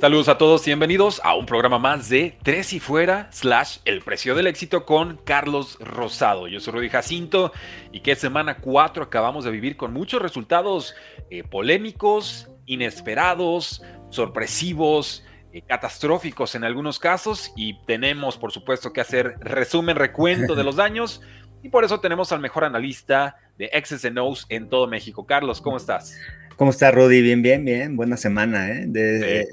[0.00, 4.00] Saludos a todos y bienvenidos a un programa más de Tres y Fuera slash El
[4.00, 6.48] Precio del Éxito con Carlos Rosado.
[6.48, 7.52] Yo soy Rudy Jacinto
[7.92, 10.94] y que semana 4 acabamos de vivir con muchos resultados
[11.28, 19.34] eh, polémicos, inesperados, sorpresivos, eh, catastróficos en algunos casos y tenemos por supuesto que hacer
[19.40, 21.20] resumen, recuento de los daños
[21.62, 25.26] y por eso tenemos al mejor analista de X's and O's en todo México.
[25.26, 26.16] Carlos, ¿cómo estás?
[26.56, 27.22] ¿Cómo está Rudy?
[27.22, 27.96] Bien, bien, bien.
[27.96, 28.84] Buena semana, ¿eh?
[28.86, 29.46] De,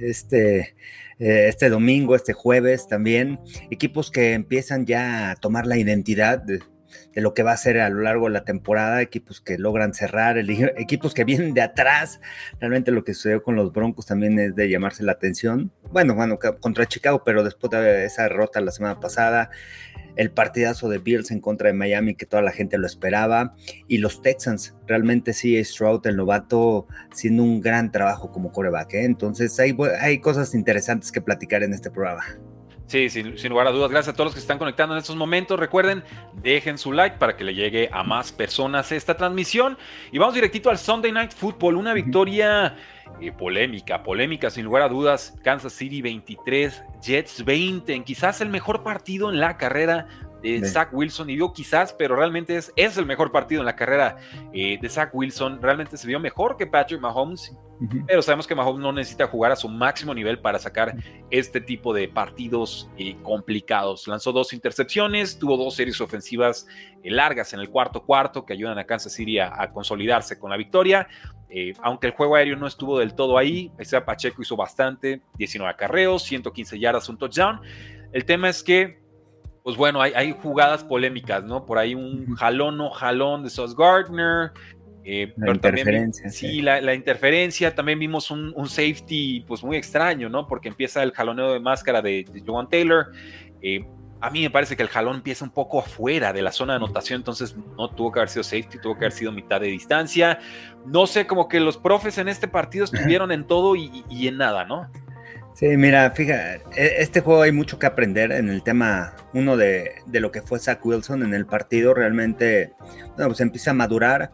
[0.00, 0.76] este,
[1.18, 3.40] eh, este domingo, este jueves también.
[3.70, 6.60] Equipos que empiezan ya a tomar la identidad de,
[7.14, 10.36] lo que va a ser a lo largo de la temporada, equipos que logran cerrar,
[10.76, 12.20] equipos que vienen de atrás.
[12.60, 15.72] Realmente lo que sucedió con los Broncos también es de llamarse la atención.
[15.92, 19.50] Bueno, bueno, contra Chicago, pero después de esa derrota la semana pasada,
[20.16, 23.54] el partidazo de Bills en contra de Miami que toda la gente lo esperaba
[23.88, 29.04] y los Texans, realmente sí, Stroud, el novato, haciendo un gran trabajo como coreback, ¿eh?
[29.04, 32.24] entonces hay, hay cosas interesantes que platicar en este programa.
[32.86, 33.90] Sí, sin, sin, lugar a dudas.
[33.90, 35.58] Gracias a todos los que se están conectando en estos momentos.
[35.58, 36.04] Recuerden,
[36.34, 39.78] dejen su like para que le llegue a más personas esta transmisión.
[40.12, 41.76] Y vamos directito al Sunday Night Football.
[41.76, 42.76] Una victoria
[43.20, 45.34] eh, polémica, polémica sin lugar a dudas.
[45.42, 50.06] Kansas City 23, Jets 20, en quizás el mejor partido en la carrera
[50.52, 51.30] de Zach Wilson.
[51.30, 54.16] Y digo quizás, pero realmente es, es el mejor partido en la carrera
[54.52, 55.60] eh, de Zach Wilson.
[55.60, 57.56] Realmente se vio mejor que Patrick Mahomes.
[58.06, 60.94] Pero sabemos que Mahomes no necesita jugar a su máximo nivel para sacar
[61.30, 64.06] este tipo de partidos eh, complicados.
[64.06, 66.66] Lanzó dos intercepciones, tuvo dos series ofensivas
[67.02, 71.08] largas en el cuarto cuarto que ayudan a Kansas City a consolidarse con la victoria.
[71.56, 75.72] Eh, aunque el juego aéreo no estuvo del todo ahí, ese Pacheco hizo bastante, 19
[75.72, 77.60] acarreos, 115 yardas, un touchdown.
[78.12, 79.03] El tema es que,
[79.64, 81.64] pues bueno, hay, jugadas polémicas, ¿no?
[81.64, 84.52] Por ahí un jalón o jalón de Sauce Gardner.
[85.04, 86.28] Eh, la interferencia.
[86.28, 87.74] sí, La, interferencia.
[87.74, 90.46] También vimos un, safety, pues muy extraño, ¿no?
[90.46, 93.10] Porque empieza el jaloneo de máscara de, de Joan Taylor.
[93.62, 93.86] Eh,
[94.20, 96.76] a mí me parece que el jalón empieza un poco afuera de la zona de
[96.78, 100.38] anotación, entonces no tuvo que haber sido safety, tuvo que haber sido mitad de distancia.
[100.86, 104.64] No sé, como que los profes en este partido estuvieron en todo y, en nada,
[104.64, 104.90] ¿no?
[105.54, 106.62] Sí, mira, fíjate,
[107.00, 110.58] este juego hay mucho que aprender en el tema, uno de, de lo que fue
[110.58, 112.72] Zach Wilson en el partido, realmente,
[113.14, 114.32] bueno, pues empieza a madurar,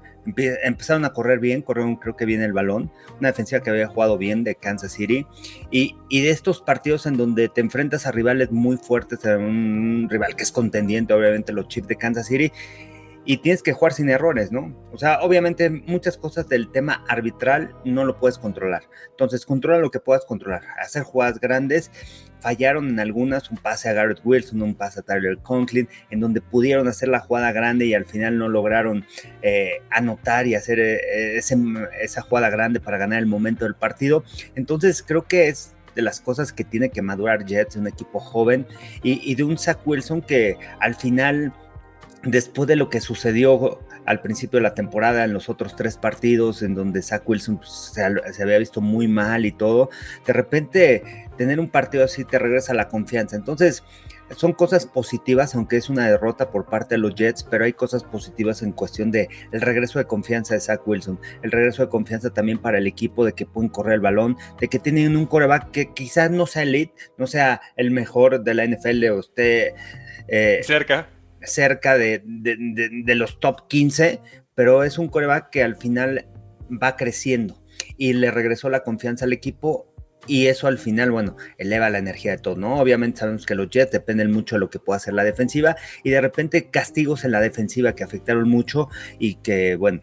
[0.65, 4.17] empezaron a correr bien, corrieron creo que bien el balón, una defensiva que había jugado
[4.17, 5.27] bien de Kansas City,
[5.71, 10.09] y, y, de estos partidos en donde te enfrentas a rivales muy fuertes, a un
[10.09, 12.51] rival que es contendiente, obviamente los Chiefs de Kansas City,
[13.31, 14.77] y tienes que jugar sin errores, ¿no?
[14.91, 18.83] O sea, obviamente muchas cosas del tema arbitral no lo puedes controlar.
[19.09, 20.63] Entonces, controla lo que puedas controlar.
[20.83, 21.93] Hacer jugadas grandes.
[22.41, 26.41] Fallaron en algunas, un pase a Garrett Wilson, un pase a Tyler Conklin, en donde
[26.41, 29.07] pudieron hacer la jugada grande y al final no lograron
[29.43, 34.25] eh, anotar y hacer eh, esa jugada grande para ganar el momento del partido.
[34.57, 38.67] Entonces, creo que es de las cosas que tiene que madurar Jets, un equipo joven,
[39.05, 41.53] y, y de un Zach Wilson que al final
[42.23, 46.63] después de lo que sucedió al principio de la temporada en los otros tres partidos,
[46.63, 49.91] en donde Zach Wilson pues, se, había visto muy mal y todo,
[50.27, 53.37] de repente tener un partido así te regresa la confianza.
[53.37, 53.83] Entonces,
[54.37, 58.05] son cosas positivas, aunque es una derrota por parte de los Jets, pero hay cosas
[58.05, 62.31] positivas en cuestión de el regreso de confianza de Zach Wilson, el regreso de confianza
[62.31, 65.71] también para el equipo de que pueden correr el balón, de que tienen un coreback
[65.73, 69.73] que quizás no sea elite, no sea el mejor de la NFL o usted
[70.29, 71.09] eh, cerca
[71.43, 72.23] cerca de,
[73.07, 74.21] los top 15,
[74.55, 76.27] pero es un coreback que al final
[76.71, 77.63] va creciendo
[77.97, 79.87] y le regresó la confianza al equipo
[80.27, 82.79] y eso al final, bueno, eleva la energía de todo, ¿no?
[82.79, 86.11] Obviamente sabemos que los Jets dependen mucho de lo que pueda hacer la defensiva y
[86.11, 90.03] de repente castigos en la defensiva que afectaron mucho y que, bueno,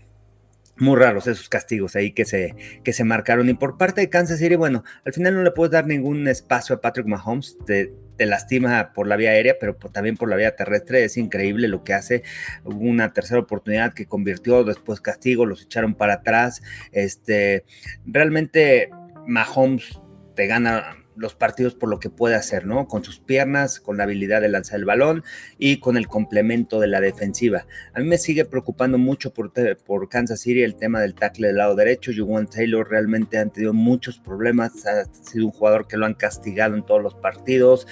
[0.79, 3.49] muy raros esos castigos ahí que se, que se marcaron.
[3.49, 6.75] Y por parte de Kansas City, bueno, al final no le puedes dar ningún espacio
[6.75, 7.57] a Patrick Mahomes.
[7.65, 11.03] Te, te lastima por la vía aérea, pero también por la vía terrestre.
[11.03, 12.23] Es increíble lo que hace.
[12.63, 16.61] Hubo una tercera oportunidad que convirtió, después castigo, los echaron para atrás.
[16.91, 17.63] Este,
[18.06, 18.89] realmente
[19.25, 20.01] Mahomes
[20.35, 22.88] te gana los partidos por lo que puede hacer, ¿no?
[22.88, 25.24] Con sus piernas, con la habilidad de lanzar el balón
[25.57, 27.65] y con el complemento de la defensiva.
[27.94, 29.51] A mí me sigue preocupando mucho por,
[29.86, 32.12] por Kansas City el tema del tackle del lado derecho.
[32.15, 36.75] Juwan Taylor realmente han tenido muchos problemas, ha sido un jugador que lo han castigado
[36.75, 37.88] en todos los partidos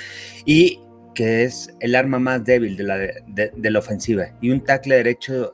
[0.45, 0.79] y
[1.13, 4.37] que es el arma más débil de la, de la ofensiva.
[4.41, 5.53] Y un tackle derecho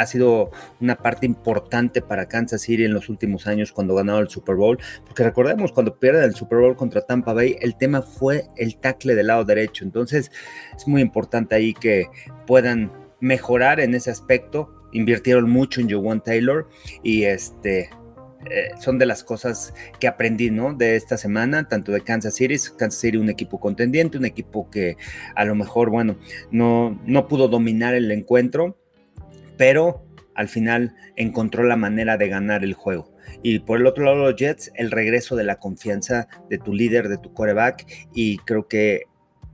[0.00, 0.50] ha sido
[0.80, 4.78] una parte importante para Kansas City en los últimos años cuando ganaron el Super Bowl,
[5.06, 9.14] porque recordemos cuando pierden el Super Bowl contra Tampa Bay, el tema fue el tackle
[9.14, 10.32] del lado derecho, entonces
[10.74, 12.06] es muy importante ahí que
[12.46, 16.66] puedan mejorar en ese aspecto, invirtieron mucho en Joan Taylor
[17.02, 17.90] y este
[18.46, 20.72] eh, son de las cosas que aprendí, ¿no?
[20.72, 24.96] De esta semana, tanto de Kansas City, Kansas City un equipo contendiente, un equipo que
[25.36, 26.16] a lo mejor, bueno,
[26.50, 28.79] no, no pudo dominar el encuentro,
[29.60, 33.14] pero al final encontró la manera de ganar el juego.
[33.42, 37.10] Y por el otro lado, los Jets, el regreso de la confianza de tu líder,
[37.10, 37.84] de tu quarterback,
[38.14, 39.02] y creo que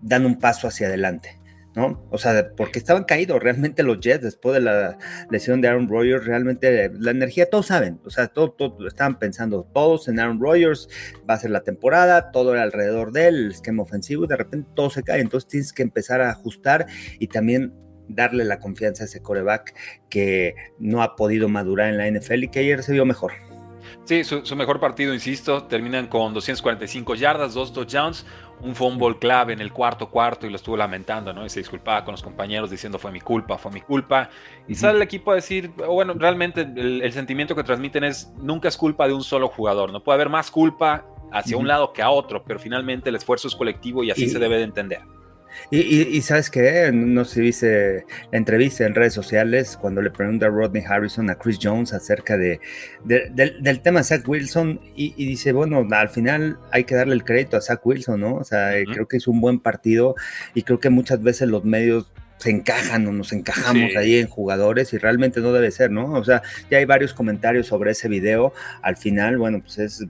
[0.01, 1.41] dan un paso hacia adelante.
[1.75, 2.07] ¿no?
[2.13, 4.97] O sea, porque estaban caídos realmente los Jets después de la
[5.29, 9.69] lesión de Aaron Rodgers, realmente la energía, todos saben, o sea, todos todo, estaban pensando
[9.75, 10.89] todos en Aaron Rodgers,
[11.29, 14.37] va a ser la temporada, todo era alrededor de él, el esquema ofensivo, y de
[14.37, 16.87] repente todo se cae, entonces tienes que empezar a ajustar
[17.19, 17.75] y también
[18.09, 19.75] darle la confianza a ese coreback
[20.09, 23.33] que no ha podido madurar en la NFL y que ayer se vio mejor.
[24.05, 28.25] Sí, su, mejor partido, insisto, terminan con 245 yardas, dos touchdowns,
[28.61, 31.45] un fumble clave en el cuarto cuarto y lo estuvo lamentando, ¿no?
[31.45, 34.31] Y se disculpaba con los compañeros diciendo fue mi culpa, fue mi culpa.
[34.69, 38.77] Y sale el equipo a decir, bueno, realmente el, sentimiento que transmiten es nunca es
[38.77, 42.11] culpa de un solo jugador, no puede haber más culpa hacia un lado que a
[42.11, 45.01] otro, pero finalmente el esfuerzo es colectivo y así se debe de entender.
[45.71, 50.49] Y, sabes qué, no sé si viste la entrevista en redes sociales cuando le pregunta
[50.49, 52.61] Rodney Harrison a Chris Jones acerca de,
[53.05, 57.61] del, tema Zach Wilson y, dice, bueno, al final hay que darle el crédito a
[57.61, 58.37] Zach Wilson, ¿no?
[58.37, 60.15] O sea, creo que es un buen partido
[60.55, 64.93] y creo que muchas veces los medios se encajan o nos encajamos ahí en jugadores
[64.93, 66.13] y realmente no debe ser, ¿no?
[66.13, 68.53] O sea, ya hay varios comentarios sobre ese video.
[68.83, 70.07] Al final, bueno, pues es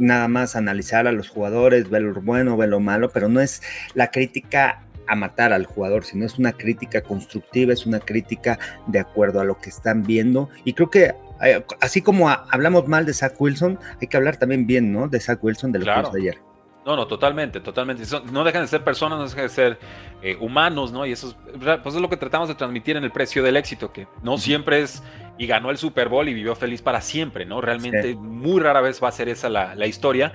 [0.00, 3.62] nada más analizar a los jugadores, ver lo bueno, ver lo malo, pero no es
[3.94, 9.00] la crítica a matar al jugador, sino es una crítica constructiva, es una crítica de
[9.00, 10.48] acuerdo a lo que están viendo.
[10.64, 14.66] Y creo que eh, así como hablamos mal de Zach Wilson, hay que hablar también
[14.66, 15.08] bien, ¿no?
[15.08, 16.38] De Zach Wilson de lo que de ayer.
[16.84, 18.04] No, no, totalmente, totalmente.
[18.32, 19.78] No dejan de ser personas, no dejan de ser
[20.22, 21.04] eh, humanos, ¿no?
[21.04, 21.36] Y eso es,
[21.82, 24.80] pues es lo que tratamos de transmitir en el precio del éxito, que no siempre
[24.80, 25.02] es
[25.40, 27.62] y ganó el Super Bowl y vivió feliz para siempre, ¿no?
[27.62, 30.34] Realmente muy rara vez va a ser esa la, la historia.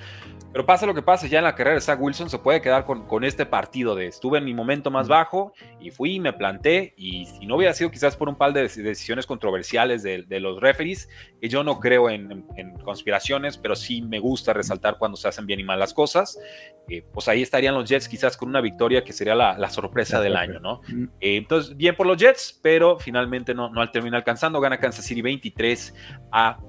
[0.55, 2.85] Pero pasa lo que pase, ya en la carrera de Zach Wilson se puede quedar
[2.85, 6.31] con, con, este partido de estuve en mi momento más bajo y fui y me
[6.31, 10.39] planté y si no hubiera sido quizás por un par de decisiones controversiales de, de
[10.39, 11.09] los referees,
[11.41, 15.45] que yo no creo en, en, conspiraciones, pero sí me gusta resaltar cuando se hacen
[15.45, 16.39] bien y mal las cosas,
[16.87, 20.21] eh, pues ahí estarían los Jets quizás con una victoria que sería la, la sorpresa
[20.21, 20.79] del año, ¿no?
[21.19, 25.03] Eh, entonces, bien por los Jets, pero finalmente no, no al terminar alcanzando, gana Kansas
[25.03, 25.93] City 23
[26.31, 26.59] a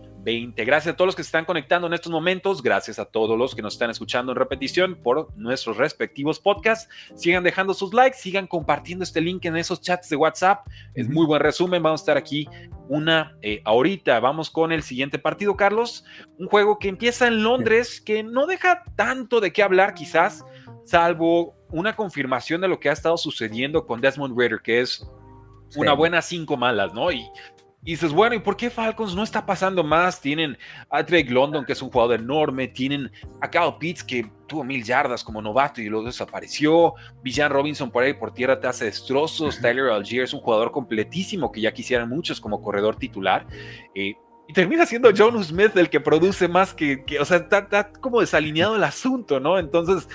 [0.57, 2.61] Gracias a todos los que se están conectando en estos momentos.
[2.61, 6.89] Gracias a todos los que nos están escuchando en repetición por nuestros respectivos podcasts.
[7.15, 10.67] Sigan dejando sus likes, sigan compartiendo este link en esos chats de WhatsApp.
[10.95, 11.81] Es muy buen resumen.
[11.81, 12.49] Vamos a estar aquí
[12.89, 14.19] una eh, ahorita.
[14.19, 16.05] Vamos con el siguiente partido, Carlos.
[16.39, 20.45] Un juego que empieza en Londres, que no deja tanto de qué hablar, quizás,
[20.85, 25.09] salvo una confirmación de lo que ha estado sucediendo con Desmond Ritter, que es
[25.77, 27.13] una buena cinco malas, ¿no?
[27.13, 27.29] Y
[27.87, 30.21] y dices, bueno, ¿y por qué Falcons no está pasando más?
[30.21, 30.59] Tienen
[30.91, 34.83] a Drake London, que es un jugador enorme, tienen a Kyle Pitts, que tuvo mil
[34.83, 39.61] yardas como novato y luego desapareció, Villan Robinson por ahí por tierra te hace destrozos,
[39.61, 43.47] Tyler Algier es un jugador completísimo que ya quisieran muchos como corredor titular.
[43.95, 44.15] Eh,
[44.49, 48.75] y termina siendo John Smith el que produce más que, o sea, está, como desalineado
[48.75, 49.61] el asunto, ¿no?
[49.61, 50.09] Entonces,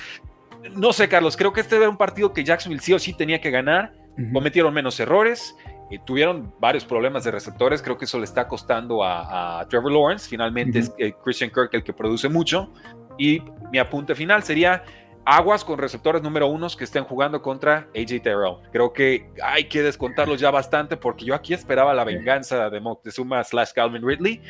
[0.76, 3.40] no sé, Carlos, creo que este era un partido que Jacksonville sí o sí tenía
[3.40, 3.94] que ganar,
[4.34, 5.56] cometieron menos errores,
[6.00, 10.80] tuvieron varios problemas de receptores, creo que eso le está costando a, Trevor Lawrence, finalmente
[10.80, 12.72] es eh, Christian Kirk el que produce mucho,
[13.18, 13.42] y
[13.72, 14.84] mi apunte final sería
[15.26, 18.56] aguas con receptores número unos que estén jugando contra AJ Terrell.
[18.72, 23.44] Creo que hay que descontarlos ya bastante porque yo aquí esperaba la venganza de Moctezuma
[23.44, 24.42] slash Calvin Ridley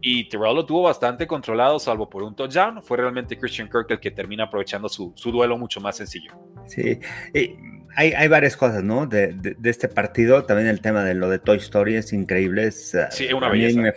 [0.00, 2.82] y Terrell lo tuvo bastante controlado salvo por un touchdown.
[2.82, 6.32] Fue realmente Christian Kirk el que termina aprovechando su, su duelo mucho más sencillo.
[6.66, 6.98] Sí,
[7.96, 9.06] hay, varias cosas, ¿no?
[9.06, 12.66] De, este partido, también el tema de lo de Toy Story es increíble.
[12.66, 13.80] Es, sí, una belleza.
[13.80, 13.92] Me,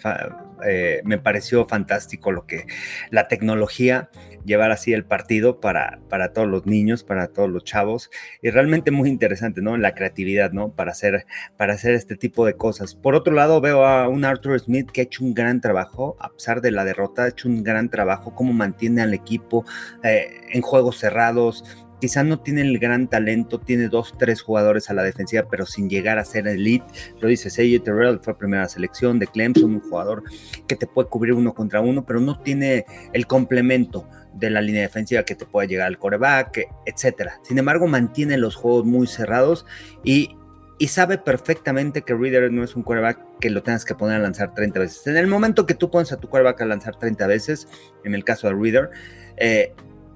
[0.65, 2.65] eh, me, pareció fantástico lo que
[3.11, 4.09] la tecnología
[4.47, 8.09] llevar así el partido para, para todos los niños, para todos los chavos,
[8.41, 9.77] y realmente muy interesante, ¿no?
[9.77, 10.71] La creatividad, ¿no?
[10.71, 11.25] Para hacer,
[11.57, 12.95] para hacer este tipo de cosas.
[12.95, 16.29] Por otro lado, veo a un Arthur Smith que ha hecho un gran trabajo, a
[16.29, 19.65] pesar de la derrota, ha hecho un gran trabajo, cómo mantiene al equipo
[20.03, 21.63] eh, en juegos cerrados,
[21.99, 25.89] quizá no tiene el gran talento, tiene dos, tres jugadores a la defensiva, pero sin
[25.89, 26.85] llegar a ser elite.
[27.19, 30.23] Lo dice AJ Terrell, fue primera selección de Clemson, un jugador
[30.67, 34.83] que te puede cubrir uno contra uno, pero no tiene el complemento de la línea
[34.83, 37.39] defensiva que te puede llegar al coreback, etcétera.
[37.43, 39.65] Sin embargo, mantiene los juegos muy cerrados
[40.03, 40.35] y,
[40.87, 44.53] sabe perfectamente que Reader no es un coreback que lo tengas que poner a lanzar
[44.53, 45.07] 30 veces.
[45.07, 47.67] En el momento que tú pones a tu coreback a lanzar 30 veces,
[48.03, 48.91] en el caso de Reader,
[49.37, 49.73] eh,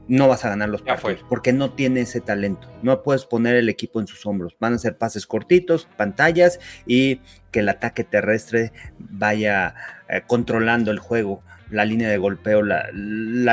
[0.08, 2.70] no vas a ganar los partidos porque no tiene ese talento.
[2.81, 4.55] No puedes poner el equipo en sus hombros.
[4.60, 9.75] Van a ser pases cortitos, pantallas y que el ataque terrestre vaya
[10.10, 12.89] eh, controlando el juego la línea de golpeo, la,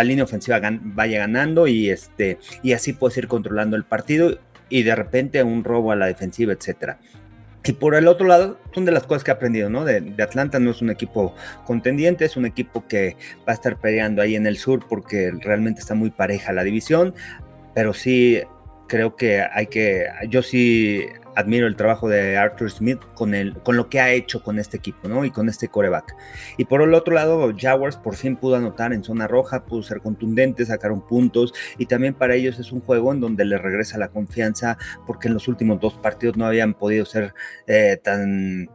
[0.02, 4.94] línea ofensiva vaya ganando y, este, y así puedes ir controlando el partido y de
[4.94, 6.98] repente un robo a la defensiva, etcétera.
[7.68, 9.84] Y por el otro lado, son de las cosas que he aprendido, ¿no?
[9.84, 11.34] De, Atlanta no es un equipo
[11.66, 13.14] contendiente, es un equipo que
[13.46, 17.14] va a estar peleando ahí en el sur porque realmente está muy pareja la división,
[17.74, 18.40] pero sí
[18.88, 21.04] creo que hay que, yo sí
[21.38, 24.76] admiro el trabajo de Arthur Smith con, el, con lo que ha hecho con este
[24.76, 25.24] equipo, ¿no?
[25.24, 26.16] Y con este coreback.
[26.56, 30.00] Y por el otro lado, Jaguars por fin pudo anotar en zona roja, pudo ser
[30.00, 34.08] contundente, sacaron puntos y también para ellos es un juego en donde les regresa la
[34.08, 37.34] confianza porque en los últimos dos partidos no habían podido ser
[37.68, 38.68] eh, tan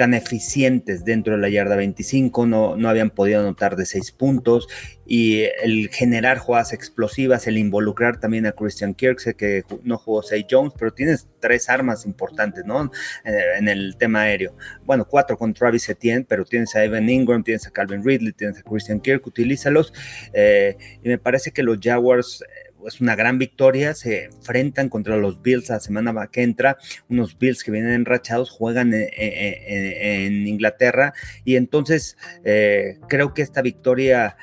[0.00, 4.66] tan eficientes dentro de la yarda 25, no, no habían podido anotar de seis puntos
[5.04, 10.22] y el generar jugadas explosivas, el involucrar también a Christian Kirk, sé que no jugó
[10.22, 12.90] Say Jones, pero tienes tres armas importantes, ¿no?
[13.26, 14.56] Eh, en el tema aéreo.
[14.86, 18.56] Bueno, cuatro con Travis Etienne, pero tienes a Evan Ingram, tienes a Calvin Ridley, tienes
[18.60, 19.92] a Christian Kirk, utilízalos.
[20.32, 22.42] Eh, y me parece que los Jaguars
[22.86, 27.64] es una gran victoria, se enfrentan contra los Bills la semana que entra, unos Bills
[27.64, 31.12] que vienen enrachados, juegan en, Inglaterra
[31.44, 34.36] y entonces eh, creo que esta victoria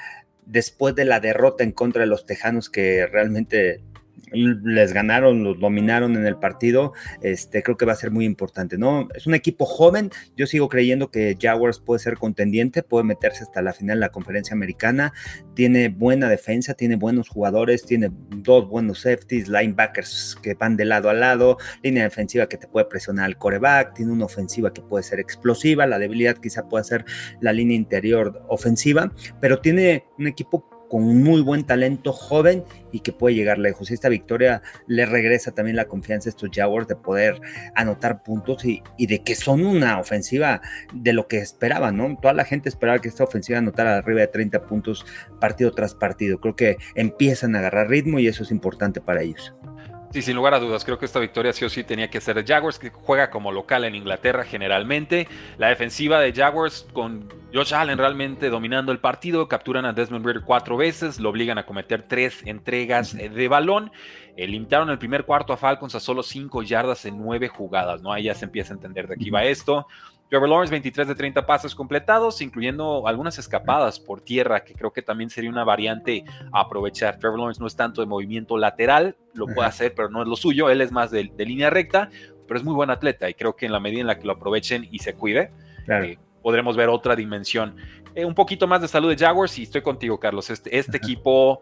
[0.48, 3.82] después de la derrota en contra de los Tejanos que realmente
[4.32, 8.78] les ganaron, los dominaron en el partido, este, creo que va a ser muy importante,
[8.78, 9.08] ¿no?
[9.16, 13.62] Es un equipo joven, yo sigo creyendo que Jaguars puede ser contendiente, puede meterse hasta
[13.62, 15.14] la final de la conferencia americana,
[15.54, 21.10] tiene buena defensa, tiene buenos jugadores, tiene dos buenos safeties, linebackers que van de lado
[21.10, 25.04] a lado, línea defensiva que te puede presionar al coreback, tiene una ofensiva que puede
[25.04, 27.06] ser explosiva, la debilidad quizá puede ser
[27.42, 33.12] la línea interior ofensiva, pero tiene un equipo con muy buen talento joven y que
[33.12, 33.92] puede llegar lejos.
[33.92, 37.40] Esta victoria le regresa también la confianza a estos Jaguars de poder
[37.76, 40.62] anotar puntos y, de que son una ofensiva
[40.94, 42.18] de lo que esperaban, ¿no?
[42.22, 45.06] Toda la gente esperaba que esta ofensiva anotara arriba de 30 puntos
[45.40, 46.40] partido tras partido.
[46.40, 49.54] Creo que empiezan a agarrar ritmo y eso es importante para ellos.
[50.12, 52.36] Sí, sin lugar a dudas, creo que esta victoria sí o sí tenía que ser
[52.42, 55.28] de Jaguars, que juega como local en Inglaterra generalmente.
[55.58, 60.44] La defensiva de Jaguars con Josh Allen realmente dominando el partido, capturan a Desmond Ritter
[60.44, 63.92] cuatro veces, lo obligan a cometer tres entregas de balón.
[64.36, 68.12] Eh, limitaron el primer cuarto a Falcons a solo cinco yardas en nueve jugadas, ¿no?
[68.12, 69.88] Ahí ya se empieza a entender de aquí va esto.
[70.30, 75.02] Trevor Lawrence, 23 de 30 pases completados, incluyendo algunas escapadas por tierra, que creo que
[75.02, 77.18] también sería una variante a aprovechar.
[77.18, 80.36] Trevor Lawrence no es tanto de movimiento lateral, lo puede hacer, pero no es lo
[80.36, 80.70] suyo.
[80.70, 82.10] Él es más de, línea recta,
[82.46, 84.34] pero es muy buen atleta y creo que en la medida en la que lo
[84.34, 85.52] aprovechen y se cuide,
[85.88, 87.76] eh, podremos ver otra dimensión.
[88.16, 90.50] Eh, un poquito más de salud de Jaguars y estoy contigo, Carlos.
[90.50, 91.60] Este, este equipo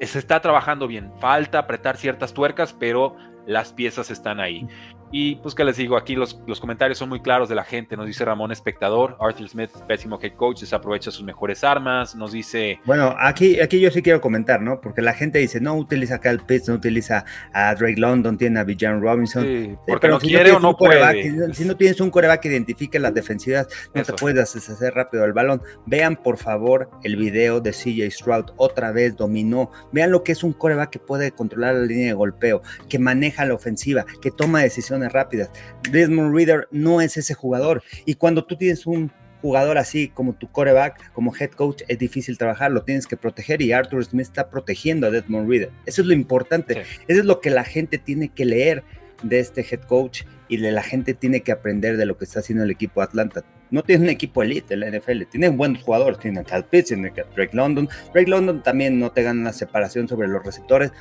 [0.00, 1.12] se está trabajando bien.
[1.20, 3.14] Falta apretar ciertas tuercas, pero
[3.46, 4.66] las piezas están ahí.
[5.12, 7.96] Y pues que les digo, aquí los, los, comentarios son muy claros de la gente.
[7.96, 12.16] Nos dice Ramón Espectador, Arthur Smith, pésimo head coach, desaprovecha sus mejores armas.
[12.16, 12.80] Nos dice...
[12.84, 14.80] Bueno, aquí, aquí yo sí quiero comentar, ¿no?
[14.80, 18.58] Porque la gente dice, no utiliza a Cal Pitts, no utiliza a Drake London, tiene
[18.58, 19.44] a Bijan Robinson.
[19.44, 21.54] Sí, porque no quiere o no puede.
[21.54, 25.32] Si, no tienes un coreback que identifique las defensivas, no te puedes deshacer rápido el
[25.32, 25.62] balón.
[25.86, 28.46] Vean, por favor, el video de CJ Stroud.
[28.56, 29.70] Otra vez dominó.
[29.92, 33.44] Vean lo que es un coreback que puede controlar la línea de golpeo, que maneja
[33.44, 35.50] la ofensiva, que toma decisiones rápidas.
[35.90, 37.82] Desmond Reader no es ese jugador.
[38.04, 39.10] Y cuando tú tienes un
[39.42, 43.62] jugador así como tu coreback, como head coach, es difícil trabajar, lo tienes que proteger
[43.62, 45.70] y Arthur Smith está protegiendo a Desmond Reader.
[45.84, 46.82] Eso es lo importante.
[47.06, 48.82] Eso es lo que la gente tiene que leer
[49.22, 52.40] de este head coach y de la gente tiene que aprender de lo que está
[52.40, 53.44] haciendo el equipo Atlanta.
[53.70, 56.88] No tiene un equipo elite en la NFL, tiene buenos jugadores, tiene a Cal Pitts,
[56.88, 57.88] tiene a Drake London.
[58.12, 60.92] Drake London también no te gana la separación sobre los receptores,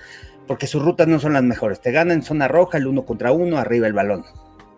[0.47, 1.81] porque sus rutas no son las mejores.
[1.81, 4.23] Te gana en zona roja, el uno contra uno, arriba el balón.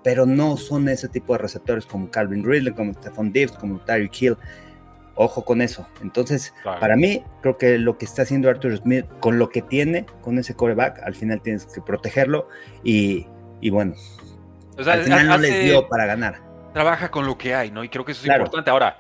[0.03, 4.21] Pero no son ese tipo de receptores como Calvin Ridley, como Stephon Diggs, como Tyreek
[4.21, 4.37] Hill.
[5.15, 5.87] Ojo con eso.
[6.01, 10.05] Entonces, para mí, creo que lo que está haciendo Arthur Smith con lo que tiene,
[10.21, 12.47] con ese coreback, al final tienes que protegerlo
[12.83, 13.25] y,
[13.71, 13.95] bueno,
[14.77, 16.39] al final no les dio para ganar.
[16.71, 17.83] Trabaja con lo que hay, ¿no?
[17.83, 18.69] Y creo que eso es importante.
[18.69, 18.99] Ahora,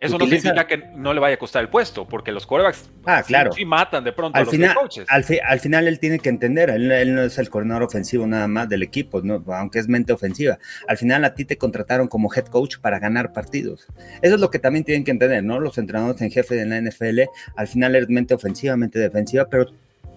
[0.00, 3.22] eso no significa que no le vaya a costar el puesto, porque los corebacks ah,
[3.26, 3.52] claro.
[3.52, 5.06] sí, matan de pronto al a los final, coaches.
[5.08, 8.84] Al, final él tiene que entender, él, no es el coordinador ofensivo nada más del
[8.84, 10.58] equipo, aunque es mente ofensiva.
[10.86, 13.88] Al final a ti te contrataron como head coach para ganar partidos.
[14.22, 15.58] Eso es lo que también tienen que entender, ¿no?
[15.58, 17.22] Los entrenadores en jefe de la NFL,
[17.56, 19.66] al final eres mente ofensiva, mente defensiva, pero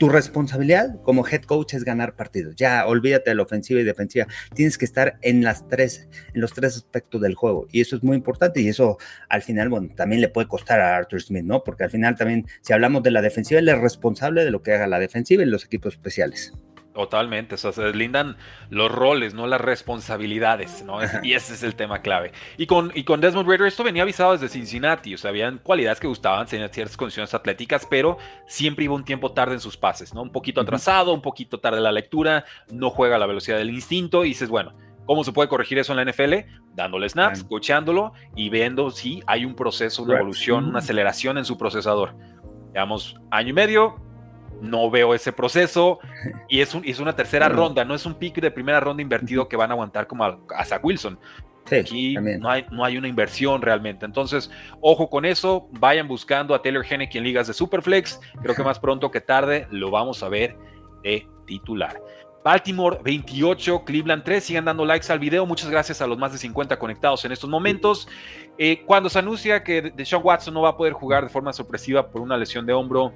[0.02, 2.56] tu responsabilidad como head coach es ganar partidos.
[2.56, 4.26] Ya olvídate de la ofensiva y defensiva.
[4.56, 7.68] Tienes que estar en las tres, en los tres aspectos del juego.
[7.72, 8.62] Y eso es muy importante.
[8.62, 8.98] Y eso
[9.30, 11.64] al final, bueno, también le puede costar a Arthur Smith, ¿no?
[11.64, 14.74] Porque al final también, si hablamos de la defensiva, él es responsable de lo que
[14.74, 16.52] haga la defensiva y los equipos especiales.
[16.94, 18.36] Totalmente, o sea, se deslindan
[18.70, 21.00] los roles, no las responsabilidades, ¿no?
[21.24, 22.34] y ese es el tema clave.
[22.58, 26.02] Y con, y con Desmond Raider esto venía avisado desde Cincinnati, o sea, habían cualidades
[26.02, 30.14] que gustaban, tenían ciertas condiciones atléticas, pero siempre iba un tiempo tarde en sus pases,
[30.14, 30.22] ¿no?
[30.22, 34.26] Un poquito atrasado, un poquito tarde la lectura, no juega a la velocidad del instinto
[34.26, 34.74] y dices, bueno,
[35.06, 36.46] ¿cómo se puede corregir eso en la NFL?
[36.74, 41.58] Dándole snaps, coachándolo y viendo si hay un proceso, una evolución, una aceleración en su
[41.58, 42.16] procesador.
[42.74, 44.11] Digamos, año y medio,
[44.62, 46.00] no veo ese proceso
[46.50, 49.48] y es, un, es una tercera ronda, no es un pick de primera ronda invertido
[49.48, 51.20] que van a aguantar como a, Zach Wilson.
[51.72, 54.06] Aquí no hay, no hay, una inversión realmente.
[54.06, 54.52] Entonces,
[54.82, 55.70] ojo con eso.
[55.80, 58.20] Vayan buscando a Taylor Henneke en ligas de Superflex.
[58.42, 60.58] Creo que más pronto que tarde lo vamos a ver
[61.04, 62.02] de titular.
[62.44, 64.44] Baltimore 28, Cleveland 3.
[64.44, 65.46] Sigan dando likes al video.
[65.46, 68.08] Muchas gracias a los más de 50 conectados en estos momentos.
[68.58, 72.10] Eh, cuando se anuncia que Deshaun Watson no va a poder jugar de forma sorpresiva
[72.10, 73.14] por una lesión de hombro,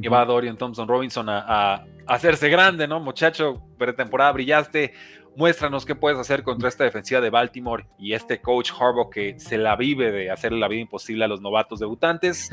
[0.00, 3.00] que va Dorian Thompson Robinson a, hacerse grande, ¿no?
[3.00, 4.92] Muchacho, pretemporada brillaste.
[5.34, 9.58] Muéstranos qué puedes hacer contra esta defensiva de Baltimore y este coach Harbaugh que se
[9.58, 12.48] la vive de hacerle la vida imposible a los novatos debutantes.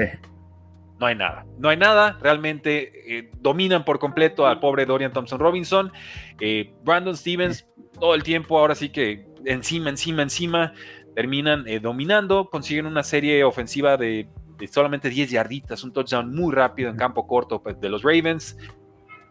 [0.99, 2.17] No hay nada, no hay nada.
[2.21, 5.91] Realmente eh, dominan por completo al pobre Dorian Thompson Robinson.
[6.39, 7.67] Eh, Brandon Stevens,
[7.99, 10.73] todo el tiempo, ahora sí que encima, encima, encima,
[11.15, 12.49] terminan eh, dominando.
[12.49, 14.27] Consiguen una serie ofensiva de
[14.69, 18.57] solamente 10 yarditas, un touchdown muy rápido en campo corto pues, de los Ravens.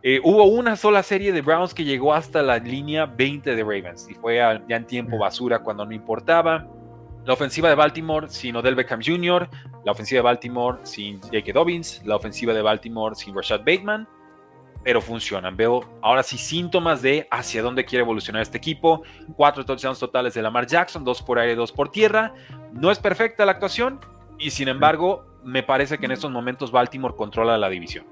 [0.05, 4.09] Eh, hubo una sola serie de Browns que llegó hasta la línea 20 de Ravens
[4.11, 6.67] y fue ya en tiempo basura cuando no importaba.
[7.25, 9.49] La ofensiva de Baltimore sin Odell Beckham Jr.,
[9.85, 11.53] la ofensiva de Baltimore sin J.K.
[11.53, 14.09] Dobbins, la ofensiva de Baltimore sin Rashad Bateman,
[14.83, 15.57] pero funcionan.
[15.57, 19.03] Veo ahora sí síntomas de hacia dónde quiere evolucionar este equipo.
[19.37, 22.35] Cuatro touchdowns totales de Lamar Jackson, dos por aire, dos por tierra.
[22.73, 24.01] No es perfecta la actuación,
[24.43, 28.05] y sin embargo, me parece que en estos momentos Baltimore controla la división.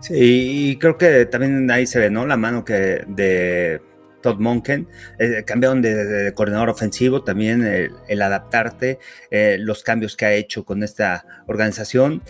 [0.00, 2.26] Sí, y creo que también ahí se ve, ¿no?
[2.26, 3.80] La mano que de
[4.22, 7.62] Todd Monken, eh, cambiaron de, coordinador ofensivo, también
[8.08, 8.98] el, adaptarte,
[9.30, 12.22] eh, los cambios que ha hecho con esta organización.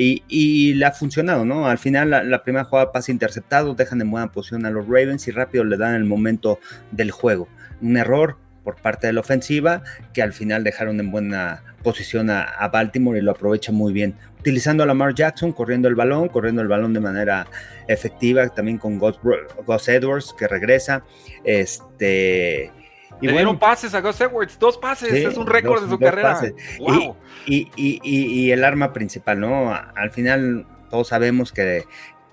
[0.00, 1.66] Y, le ha funcionado, ¿no?
[1.66, 5.32] Al final, la, primera jugada pasa interceptado, dejan en buena posición a los Ravens y
[5.32, 6.60] rápido le dan el momento
[6.92, 7.48] del juego.
[7.80, 8.36] Un error,
[8.68, 13.22] por parte de la ofensiva, que al final dejaron en buena posición a, Baltimore y
[13.22, 14.14] lo aprovecha muy bien.
[14.40, 17.46] Utilizando a Lamar Jackson, corriendo el balón, corriendo el balón de manera
[17.86, 19.18] efectiva, también con Gus,
[19.88, 21.02] Edwards que regresa.
[21.44, 22.70] Este.
[23.22, 26.38] Y Le dieron pases a Gus Edwards, dos pases, es un récord de su carrera.
[27.46, 29.72] Y, y, el arma principal, ¿no?
[29.72, 31.84] Al final todos sabemos que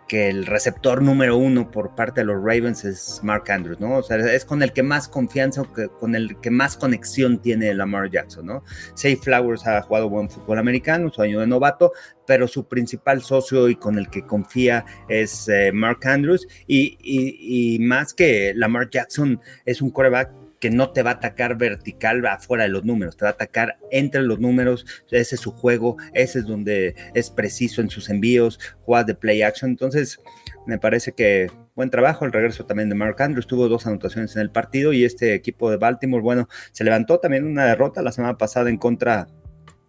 [0.07, 3.97] que el receptor número uno por parte de los Ravens es Mark Andrews, ¿no?
[3.97, 5.63] O sea, es con el que más confianza,
[5.99, 8.63] con el que más conexión tiene Lamar Jackson, ¿no?
[8.93, 11.91] Say Flowers ha jugado buen fútbol americano, su año de novato,
[12.27, 17.79] pero su principal socio y con el que confía es eh, Mark Andrews, y, y,
[17.79, 22.63] más que Lamar Jackson es un coreback que no te va a atacar vertical afuera
[22.63, 26.39] de los números, te va a atacar entre los números, ese es su juego, ese
[26.39, 30.19] es donde es preciso en sus envíos, jugadas de play action, entonces
[30.65, 34.41] me parece que buen trabajo, el regreso también de Mark Andrews, tuvo dos anotaciones en
[34.41, 38.37] el partido y este equipo de Baltimore, bueno, se levantó también una derrota la semana
[38.37, 39.27] pasada en contra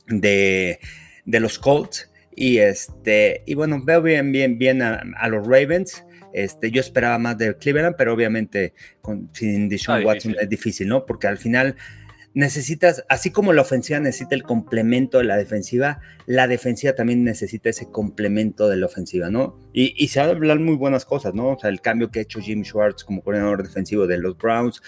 [0.08, 0.80] de,
[1.24, 6.05] de los Colts y este, y bueno, veo bien, bien, bien a los Ravens,
[6.36, 11.06] este, yo esperaba más de Cleveland, pero obviamente con, sin Deshaun Watson es difícil, ¿no?
[11.06, 11.76] Porque al final
[12.34, 17.70] necesitas, así como la ofensiva necesita el complemento de la defensiva, la defensiva también necesita
[17.70, 19.58] ese complemento de la ofensiva, ¿no?
[19.72, 21.52] Y, y se hablar muy buenas cosas, ¿no?
[21.52, 24.82] O sea, el cambio que ha hecho Jim Schwartz como coordinador defensivo de los Browns,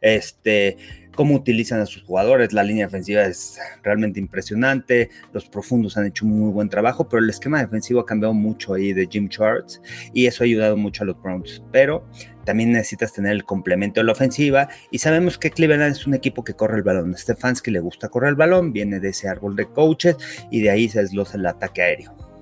[0.00, 0.78] este,
[1.14, 2.52] cómo utilizan a sus jugadores.
[2.52, 5.10] La línea defensiva es realmente impresionante.
[5.32, 8.74] Los profundos han hecho un muy buen trabajo, pero el esquema defensivo ha cambiado mucho
[8.74, 9.80] ahí de Jim Charts
[10.12, 11.62] y eso ha ayudado mucho a los Browns.
[11.72, 12.06] Pero
[12.44, 16.44] también necesitas tener el complemento de la ofensiva y sabemos que Cleveland es un equipo
[16.44, 17.16] que corre el balón.
[17.16, 20.16] Stefanski le gusta correr el balón, viene de ese árbol de coaches
[20.50, 22.33] y de ahí se desglosa el ataque aéreo.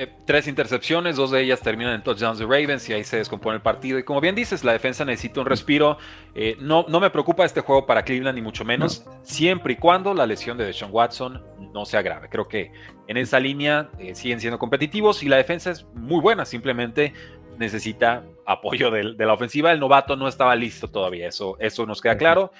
[0.00, 3.56] Eh, tres intercepciones, dos de ellas terminan en touchdowns de Ravens y ahí se descompone
[3.56, 3.98] el partido.
[3.98, 5.98] Y como bien dices, la defensa necesita un respiro.
[6.34, 10.14] Eh, no, no me preocupa este juego para Cleveland, ni mucho menos, siempre y cuando
[10.14, 12.30] la lesión de Deshaun Watson no sea grave.
[12.30, 12.72] Creo que
[13.08, 17.12] en esa línea eh, siguen siendo competitivos y la defensa es muy buena, simplemente
[17.58, 19.70] necesita apoyo de, la ofensiva.
[19.70, 22.52] El novato no estaba listo todavía, eso, eso nos queda claro,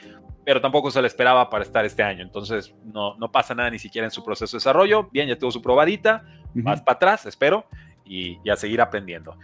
[0.51, 2.25] pero tampoco se le esperaba para estar este año.
[2.25, 5.09] Entonces no, no pasa nada ni siquiera en su proceso de desarrollo.
[5.13, 7.67] Bien, ya tuvo su probadita más para atrás, espero,
[8.05, 9.39] y, a seguir aprendiendo.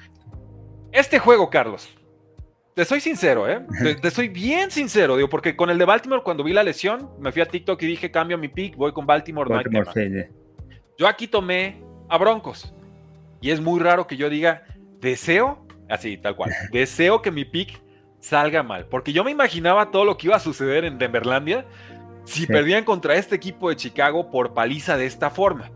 [0.90, 1.88] Este juego, Carlos,
[2.74, 3.64] te soy sincero, ¿eh?
[4.02, 7.30] Te, soy bien sincero, digo, porque con el de Baltimore, cuando vi la lesión, me
[7.30, 9.48] fui a TikTok y dije, cambio mi pick, voy con Baltimore,
[10.98, 12.74] Yo aquí tomé a Broncos.
[13.40, 14.64] Y es muy raro que yo diga,
[14.98, 16.50] deseo Así, tal cual.
[16.72, 17.80] Deseo que mi pick
[18.26, 21.64] salga mal, porque yo me imaginaba todo lo que iba a suceder en Denverlandia
[22.24, 25.70] si perdían contra este equipo de Chicago por paliza de esta forma.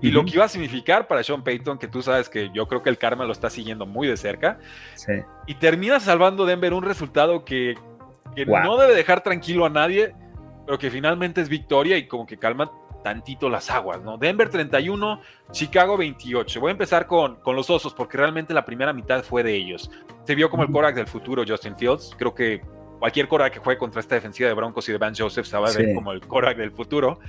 [0.00, 2.82] Y lo que iba a significar para Sean Payton, que tú sabes que yo creo
[2.82, 4.58] que el karma lo está siguiendo muy de cerca.
[5.46, 7.74] Y termina salvando Denver un resultado que,
[8.46, 10.14] no debe dejar tranquilo a nadie,
[10.66, 12.70] pero que finalmente es victoria y como que calma
[13.04, 14.16] tantito las aguas, ¿no?
[14.16, 15.20] Denver 31,
[15.52, 16.58] Chicago 28.
[16.58, 19.90] Voy a empezar con, con los osos porque realmente la primera mitad fue de ellos.
[20.24, 22.16] Se vio como el Korak del futuro Justin Fields.
[22.18, 22.62] Creo que
[22.98, 25.68] cualquier Korak que juegue contra esta defensiva de Broncos y de Van Joseph se va
[25.68, 27.20] a ver como el Korak del futuro.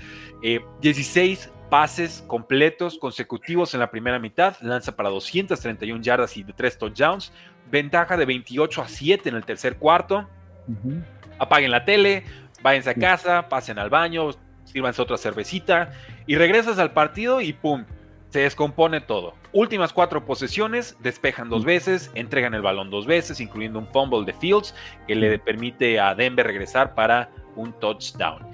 [0.82, 6.54] 16 eh, pases completos consecutivos en la primera mitad, lanza para 231 yardas y de
[6.54, 7.34] 3 touchdowns,
[7.70, 10.26] ventaja de 28 a 7 en el tercer cuarto.
[11.38, 12.24] Apaguen la tele,
[12.62, 14.30] váyanse a casa, pasen al baño,
[14.66, 15.94] sírvanse otra cervecita
[16.28, 17.86] y regresas al partido y ¡pum!
[18.30, 19.34] Se descompone todo.
[19.54, 24.34] Últimas cuatro posesiones, despejan dos veces, entregan el balón dos veces, incluyendo un fumble de
[24.34, 24.76] Fields
[25.08, 28.46] que le permite a Denver regresar para un touchdown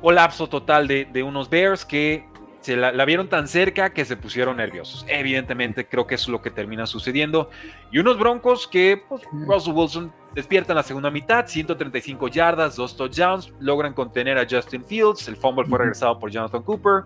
[0.00, 2.28] colapso total de, unos Bears que
[2.60, 5.04] se la, vieron tan cerca que se pusieron nerviosos.
[5.08, 7.50] Evidentemente, creo que es lo que termina sucediendo.
[7.90, 12.94] Y unos Broncos que pues, Russell Wilson despierta en la segunda mitad, 135 yardas, dos
[12.94, 15.26] touchdowns, logran contener a Justin Fields.
[15.28, 17.04] El fumble fue regresado por Jonathan Cooper.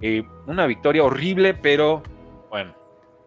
[0.00, 2.04] Eh, una victoria horrible, pero
[2.50, 2.74] bueno,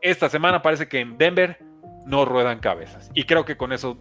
[0.02, 1.60] esta semana parece que en Denver
[2.06, 3.12] no ruedan cabezas.
[3.14, 3.98] Y creo que con eso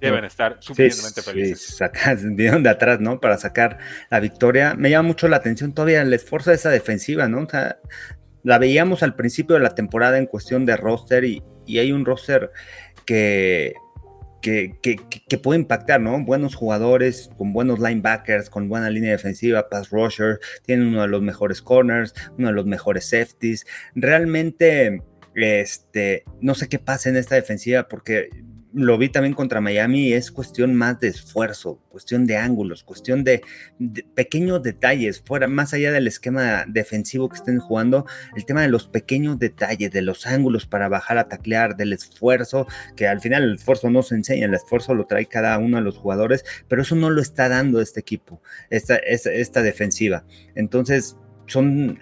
[0.00, 1.78] deben estar suficientemente felices.
[1.78, 3.20] Sí, de atrás, ¿no?
[3.20, 3.78] Para sacar
[4.10, 4.74] la victoria.
[4.74, 7.42] Me llama mucho la atención todavía el esfuerzo de esa defensiva, ¿no?
[7.42, 7.78] O sea,
[8.42, 12.50] la veíamos al principio de la temporada en cuestión de roster y, hay un roster
[13.06, 13.74] que,
[14.42, 16.22] que, puede impactar, ¿no?
[16.24, 21.22] Buenos jugadores, con buenos linebackers, con buena línea defensiva, pass rusher, tienen uno de los
[21.22, 23.64] mejores corners, uno de los mejores safeties.
[23.94, 25.02] Realmente,
[25.34, 28.28] este, no sé qué pasa en esta defensiva porque
[28.74, 33.42] lo vi también contra Miami, es cuestión más de esfuerzo, cuestión de ángulos, cuestión de,
[34.14, 38.06] pequeños detalles, fuera, más allá del esquema defensivo que estén jugando,
[38.36, 42.66] el tema de los pequeños detalles, de los ángulos para bajar a taclear, del esfuerzo,
[42.96, 45.82] que al final el esfuerzo no se enseña, el esfuerzo lo trae cada uno de
[45.82, 50.24] los jugadores, pero eso no lo está dando este equipo, esta, esta, esta defensiva.
[50.54, 51.16] Entonces,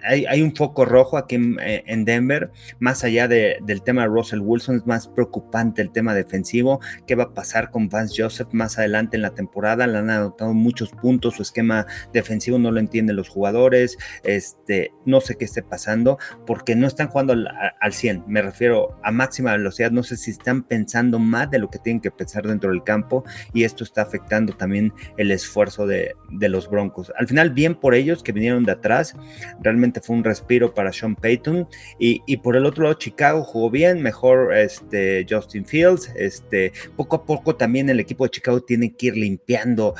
[0.03, 4.77] hay, un foco rojo aquí eh, en, Denver, más allá del tema de Russell Wilson,
[4.77, 9.17] es más preocupante el tema defensivo, qué va a pasar con Vance Joseph más adelante
[9.17, 13.29] en la temporada, le han anotado muchos puntos, su esquema defensivo no lo entienden los
[13.29, 18.97] jugadores, este, no sé qué esté pasando, porque no están jugando al, 100, me refiero
[19.03, 22.47] a máxima velocidad, no sé si están pensando más de lo que tienen que pensar
[22.47, 23.23] dentro del campo
[23.53, 27.11] y esto está afectando también el esfuerzo de los Broncos.
[27.17, 29.15] Al final, bien por ellos que vinieron de atrás,
[29.61, 31.67] realmente fue un respiro para Sean Payton.
[31.99, 36.11] Y, por el otro lado, Chicago jugó bien, mejor este, Justin Fields.
[36.15, 39.95] Este, poco a poco también el equipo de Chicago tiene que ir limpiando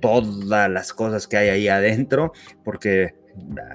[0.00, 2.32] todas las cosas que hay ahí adentro,
[2.64, 3.14] porque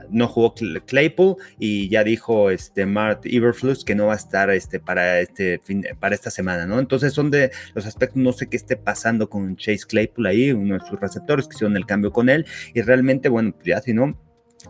[0.09, 0.53] no jugó
[0.85, 5.59] Claypool y ya dijo este Mart Iberflus que no va a estar este para este
[5.99, 6.79] para esta semana, ¿no?
[6.79, 10.75] Entonces son de los aspectos, no sé qué esté pasando con Chase Claypool ahí, uno
[10.75, 13.93] de sus receptores que hicieron el cambio con él y realmente, bueno, pues ya si
[13.93, 14.17] no,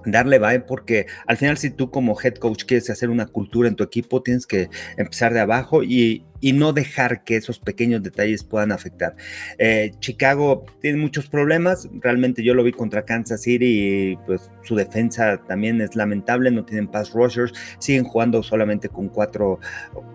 [0.06, 3.76] darle vibe porque al final si tú como head coach quieres hacer una cultura en
[3.76, 8.72] tu equipo tienes que empezar de abajo y, no dejar que esos pequeños detalles puedan
[8.72, 9.16] afectar.
[9.58, 13.66] Eh, Chicago tiene muchos problemas, realmente yo lo vi contra Kansas City
[14.12, 19.10] y pues su defensa también es lamentable, no tienen pass rushers, siguen jugando solamente con
[19.10, 19.60] cuatro,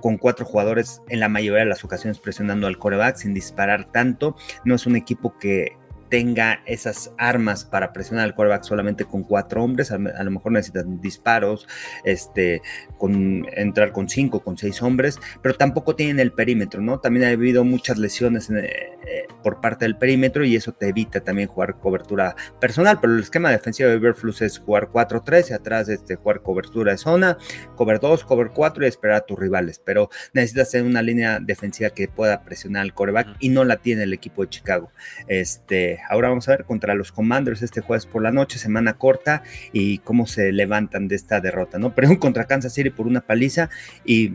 [0.01, 4.37] con cuatro jugadores en la mayoría de las ocasiones presionando al coreback sin disparar tanto,
[4.65, 5.73] no es un equipo que
[6.13, 11.01] tenga esas armas para presionar al quarterback solamente con cuatro hombres, a, lo mejor necesitan
[11.01, 11.67] disparos,
[12.05, 12.61] este,
[12.99, 17.01] con, entrar con cinco, con seis hombres, pero tampoco tienen el perímetro, ¿no?
[17.01, 21.23] También ha habido muchas lesiones eh, eh, por parte del perímetro y eso te evita
[21.23, 25.89] también jugar cobertura personal, pero el esquema defensivo de Everflux es jugar 4-3 y atrás
[25.89, 27.39] este, jugar cobertura de zona,
[27.75, 31.89] cover 2, cover 4 y esperar a tus rivales, pero necesitas tener una línea defensiva
[31.89, 34.93] que pueda presionar al quarterback y no la tiene el equipo de Chicago.
[35.27, 39.43] Este, Ahora vamos a ver contra los Commanders este jueves por la noche, semana corta,
[39.73, 41.95] y cómo se levantan de esta derrota, ¿no?
[41.95, 43.71] Pero contra Kansas City por una paliza
[44.05, 44.35] y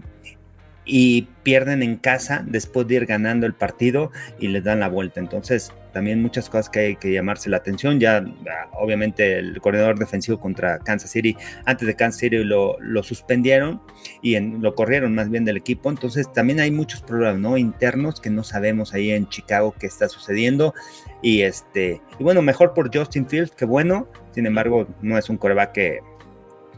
[0.87, 5.19] y pierden en casa después de ir ganando el partido y les dan la vuelta.
[5.19, 7.99] Entonces, también muchas cosas que hay que llamarse la atención.
[7.99, 13.01] Ya, ah, obviamente, el corredor defensivo contra Kansas City, antes de Kansas City lo, lo
[13.01, 13.81] suspendieron
[14.21, 15.89] y lo corrieron más bien del equipo.
[15.89, 17.57] Entonces, también hay muchos problemas ¿no?
[17.57, 20.75] internos que no sabemos ahí en Chicago qué está sucediendo.
[21.23, 24.07] Y, este, y bueno, mejor por Justin Fields, que bueno.
[24.33, 25.99] Sin embargo, no es un coreback que,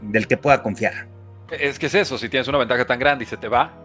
[0.00, 1.08] del que pueda confiar.
[1.50, 3.76] Es que es eso, si tienes una ventaja tan grande y se te va,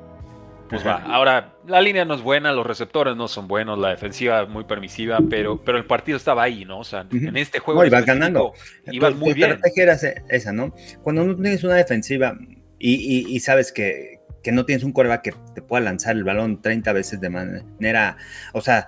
[0.70, 1.04] pues va.
[1.04, 5.20] Ahora, la línea no es buena, los receptores no son buenos, la defensiva muy permisiva,
[5.30, 6.80] pero, pero el partido estaba ahí, ¿no?
[6.80, 7.82] O sea, en este juego.
[7.82, 8.54] No, ibas ganando.
[8.92, 9.50] Ibas muy bien.
[9.50, 10.74] La estrategia era esa, ¿no?
[11.04, 12.38] Cuando no tienes una defensiva
[12.80, 16.94] y, sabes que, que, no tienes un coreback que te pueda lanzar el balón 30
[16.94, 18.18] veces de manera.
[18.54, 18.88] O sea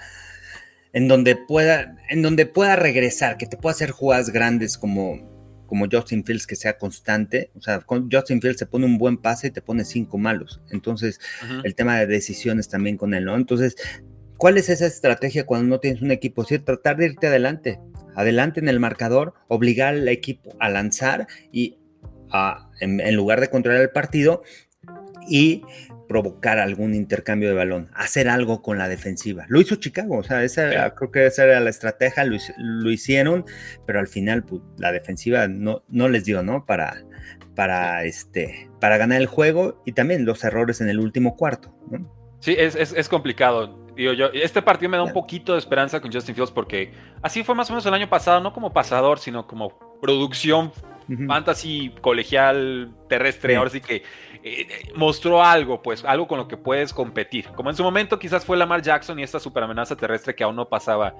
[0.94, 5.37] en donde pueda, en donde pueda regresar, que te pueda hacer jugadas grandes como,
[5.68, 7.52] como Justin Fields que sea constante.
[7.56, 10.62] O sea, con Justin Fields se pone un buen pase y te pone cinco malos.
[10.72, 11.20] Entonces,
[11.64, 13.36] el tema de decisiones también con él, ¿no?
[13.36, 13.76] Entonces,
[14.38, 16.44] ¿cuál es esa estrategia cuando no tienes un equipo?
[16.44, 17.80] Sí, tratar de irte adelante,
[18.16, 21.78] adelante en el marcador, obligar al equipo a lanzar y
[22.32, 24.42] a, en lugar de controlar el partido
[25.30, 25.62] y
[26.08, 29.46] provocar algún intercambio de balón, hacer algo con la defensiva.
[29.50, 33.46] Lo hizo Chicago, o sea, esa creo que esa era la estrategia, lo, hicieron,
[33.86, 36.66] pero al final pues, la defensiva no, no les dio, ¿no?
[36.66, 37.04] Para,
[37.56, 42.18] para, este, para ganar el juego y también los errores en el último cuarto, ¿no?
[42.40, 43.88] Sí, es, es, complicado.
[43.96, 46.94] Digo, yo, este partido me da un poquito de esperanza con Justin Fields porque
[47.24, 50.72] así fue más o menos el año pasado, no como pasador, sino como producción
[51.28, 53.56] fantasy colegial terrestre.
[53.56, 54.04] Ahora sí que
[54.44, 57.48] eh, mostró algo, pues, algo con lo que puedes competir.
[57.50, 60.56] Como en su momento quizás fue Lamar Jackson y esta super amenaza terrestre que aún
[60.56, 61.16] no pasaba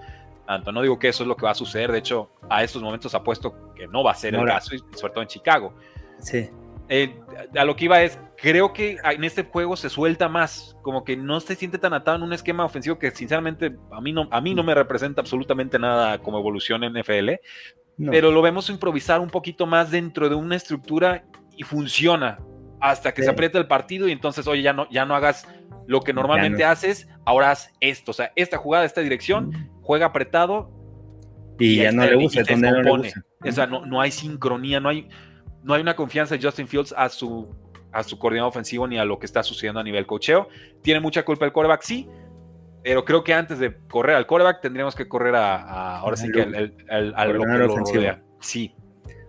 [0.48, 0.72] tanto.
[0.72, 3.14] No digo que eso es lo que va a suceder, de hecho, a estos momentos
[3.14, 5.74] apuesto que no va a ser el caso, y sobre todo en Chicago.
[6.20, 6.50] Sí.
[6.90, 7.20] Eh,
[7.56, 11.18] a lo que iba es, creo que en este juego se suelta más, como que
[11.18, 14.40] no se siente tan atado en un esquema ofensivo que sinceramente a mí no, a
[14.40, 17.30] mí no me representa absolutamente nada como evolución en NFL,
[18.10, 21.26] pero lo vemos improvisar un poquito más dentro de una estructura
[21.58, 22.40] y funciona
[22.90, 25.48] hasta que se aprieta el partido y entonces, oye, ya no, ya no hagas
[25.88, 30.72] lo que normalmente haces, ahora haz esto, o sea, esta jugada, esta dirección, juega apretado.
[31.60, 34.90] Y, ya no le gusta, donde no le O sea, no, no, hay sincronía, no
[34.90, 35.08] hay,
[35.64, 37.48] no hay una confianza de Justin Fields a su,
[37.92, 40.50] a su coordinador ofensivo ni a lo que está sucediendo a nivel cocheo.
[40.84, 42.08] Tiene mucha culpa el quarterback, sí,
[42.84, 46.42] pero creo que antes de correr al quarterback tendríamos que correr a, ahora sí que
[46.42, 48.22] al, lo que lo rodea.
[48.40, 48.76] Sí,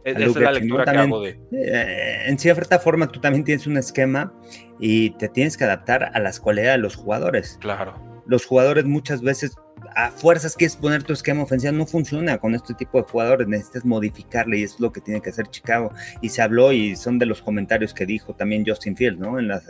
[0.04, 1.38] esa es la lectura que hago de.
[1.52, 4.32] Eh, en cierta forma, tú también tienes un esquema
[4.78, 7.58] y te tienes que adaptar a las cualidades de los jugadores.
[7.60, 7.94] Claro.
[8.26, 9.56] Los jugadores muchas veces,
[9.96, 13.84] a fuerzas quieres poner tu esquema ofensivo, no funciona con este tipo de jugadores, necesitas
[13.84, 15.92] modificarle y es lo que tiene que hacer Chicago.
[16.20, 19.38] Y se habló y son de los comentarios que dijo también Justin Field, ¿no?
[19.38, 19.62] En la,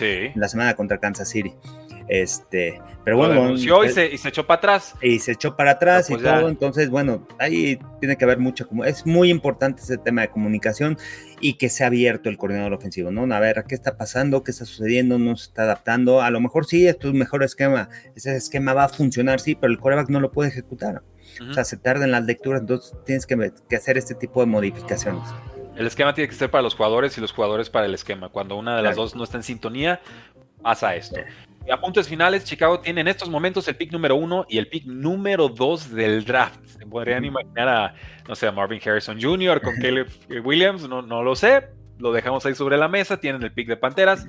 [0.00, 1.54] eh, en la semana contra Kansas City.
[2.10, 3.52] Este, pero bueno.
[3.52, 4.96] y, se, echó para atrás.
[5.00, 6.48] Y se echó para atrás y pues todo.
[6.48, 8.66] Entonces, bueno, ahí tiene que haber mucho.
[8.66, 10.98] Como, es muy importante ese tema de comunicación
[11.40, 13.32] y que sea abierto el coordinador ofensivo, ¿no?
[13.32, 14.42] A ver, ¿qué está pasando?
[14.42, 15.20] ¿Qué está sucediendo?
[15.20, 16.20] ¿No se está adaptando?
[16.20, 17.88] A lo mejor sí, esto es un mejor esquema.
[18.16, 21.04] Ese esquema va a funcionar, sí, pero el coreback no lo puede ejecutar.
[21.48, 24.46] O sea, se tarda en las lecturas, entonces tienes que, que hacer este tipo de
[24.46, 25.22] modificaciones.
[25.76, 28.30] El esquema tiene que ser para los jugadores y los jugadores para el esquema.
[28.30, 30.00] Cuando una de las dos no está en sintonía,
[30.60, 31.20] pasa esto.
[31.70, 34.66] Y a puntos finales, Chicago tiene en estos momentos el pick número uno y el
[34.66, 36.58] pick número dos del draft.
[36.66, 37.94] Se podrían imaginar a,
[38.26, 39.62] no sé, a Marvin Harrison Jr.
[39.62, 40.08] con Caleb
[40.42, 41.68] Williams, no, no lo sé.
[41.98, 43.20] Lo dejamos ahí sobre la mesa.
[43.20, 44.26] Tienen el pick de Panteras.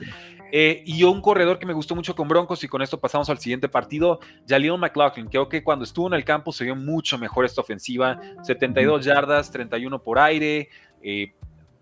[0.52, 3.40] Eh, y un corredor que me gustó mucho con Broncos, y con esto pasamos al
[3.40, 5.26] siguiente partido, Jaleel McLaughlin.
[5.26, 8.22] Creo que cuando estuvo en el campo se vio mucho mejor esta ofensiva.
[8.44, 10.70] 72 yardas, 31 por aire.
[11.02, 11.34] Eh,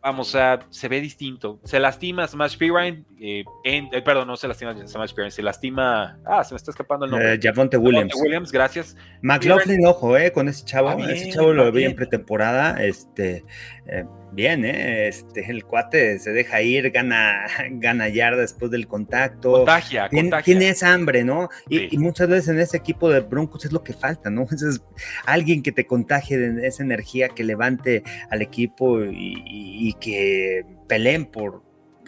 [0.02, 1.60] vamos, a se ve distinto.
[1.64, 6.44] Se lastima Smash Pirine, eh, eh, perdón, no se lastima Smash Pirine, se lastima, ah,
[6.44, 7.34] se me está escapando el nombre.
[7.34, 8.14] Eh, Javonte Williams.
[8.22, 8.96] Williams, gracias.
[9.22, 13.44] McLaughlin, ojo, eh, con ese chavo, ah, ese chavo lo vi en pretemporada, este,
[13.88, 15.08] eh, bien, ¿eh?
[15.08, 19.52] Este, el cuate se deja ir, gana, gana yarda después del contacto.
[19.52, 20.46] Contagia, tiene, contagia.
[20.46, 21.50] Tiene esa hambre, ¿no?
[21.70, 24.46] Y, muchas veces en ese equipo de Broncos es lo que falta, ¿no?
[24.52, 24.82] Es,
[25.26, 31.64] alguien que te contagie de esa energía, que levante al equipo y, que peleen por,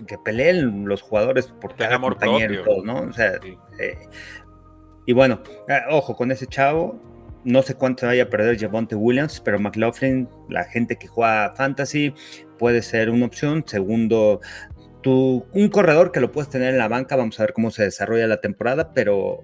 [0.08, 3.02] que peleen los jugadores por cada compañero y todo, ¿no?
[3.02, 3.34] O sea,
[3.80, 3.98] eh,
[5.06, 7.11] y bueno, eh, ojo con ese chavo,
[7.44, 12.14] no sé cuánto vaya a perder Javonte Williams, pero McLaughlin, la gente que juega fantasy,
[12.60, 13.64] puede ser una opción.
[13.66, 14.42] Segundo,
[15.02, 17.16] tu, un corredor que lo puedes tener en la banca.
[17.16, 19.44] Vamos a ver cómo se desarrolla la temporada, pero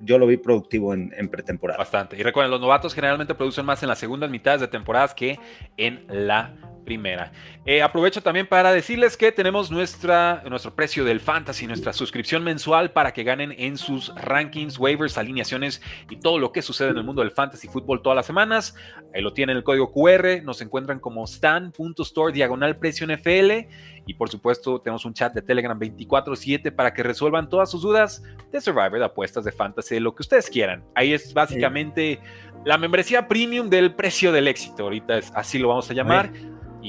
[0.00, 1.78] yo lo vi productivo en, en, pretemporada.
[1.78, 2.16] Bastante.
[2.16, 5.38] Y recuerden, los novatos generalmente producen más en las segundas mitades de temporadas que
[5.76, 6.54] en la
[6.88, 7.32] primera.
[7.66, 12.92] Eh, aprovecho también para decirles que tenemos nuestra, nuestro precio del fantasy, nuestra suscripción mensual
[12.92, 17.04] para que ganen en sus rankings, waivers, alineaciones y todo lo que sucede en el
[17.04, 18.74] mundo del fantasy fútbol todas las semanas.
[19.14, 23.68] Ahí lo tienen el código QR, nos encuentran como stan.store diagonal precio NFL
[24.06, 28.22] y por supuesto tenemos un chat de Telegram 24/7 para que resuelvan todas sus dudas
[28.50, 30.82] de Survivor, de apuestas, de fantasy, lo que ustedes quieran.
[30.94, 32.18] Ahí es básicamente
[32.64, 36.30] la membresía premium del precio del éxito, ahorita es, así lo vamos a llamar.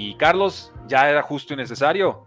[0.01, 2.25] Y Carlos, ya era justo y necesario.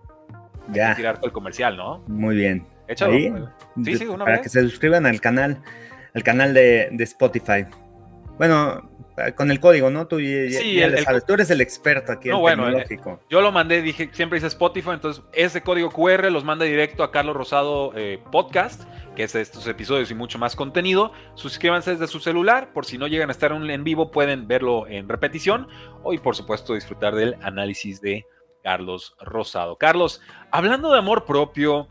[0.72, 0.94] Ya.
[0.94, 2.04] Tirar todo el comercial, ¿no?
[2.06, 2.66] Muy bien.
[2.86, 3.14] Échalo.
[3.82, 5.62] Sí, sí, una para que se suscriban al canal,
[6.14, 7.64] al canal de, de Spotify.
[8.36, 8.90] Bueno,
[9.36, 10.06] con el código, ¿no?
[10.06, 10.80] Tú, sí,
[11.26, 12.28] tú eres el experto aquí.
[12.28, 12.86] No, bueno, eh,
[13.28, 17.10] yo lo mandé, dije, siempre dice Spotify, entonces ese código QR los manda directo a
[17.10, 21.12] Carlos Rosado eh, Podcast, que es estos episodios y mucho más contenido.
[21.34, 25.08] Suscríbanse desde su celular, por si no llegan a estar en vivo, pueden verlo en
[25.08, 25.68] repetición,
[26.02, 28.24] o y por supuesto disfrutar del análisis de
[28.62, 29.76] Carlos Rosado.
[29.76, 31.88] Carlos, hablando de amor propio,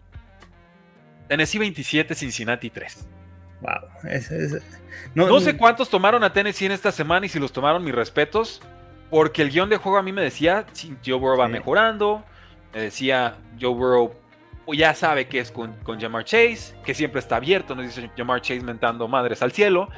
[1.27, 3.07] Tennessee 27, Cincinnati 3.
[3.61, 3.89] Wow,
[5.13, 8.61] no, sé cuántos tomaron a Tennessee en esta semana y si los tomaron, mis respetos,
[9.09, 10.65] porque el guion de juego a mí me decía,
[11.05, 12.23] Joe Burrow va mejorando,
[12.73, 14.15] me decía, Joe Burrow
[14.73, 18.41] ya sabe que es con, con Jamar Chase, que siempre está abierto, nos dice Jamar
[18.41, 19.89] Chase mentando madres al cielo,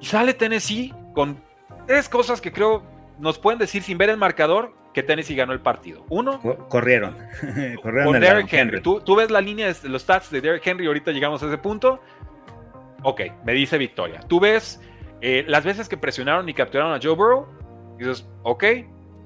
[0.00, 1.40] y sale Tennessee con
[1.86, 2.82] tres cosas que creo
[3.18, 6.04] nos pueden decir sin ver el marcador que Tennessee ganó el partido.
[6.08, 7.16] Uno, corrieron.
[7.82, 8.82] corrieron con Derrick Henry.
[8.82, 11.58] ¿Tú, tú, ves la línea de los stats de Derrick Henry, ahorita llegamos a ese
[11.58, 12.00] punto.
[13.02, 14.20] Ok, me dice victoria.
[14.28, 14.80] Tú ves
[15.20, 17.46] eh, las veces que presionaron y capturaron a Joe Burrow,
[17.98, 18.64] y dices, ok,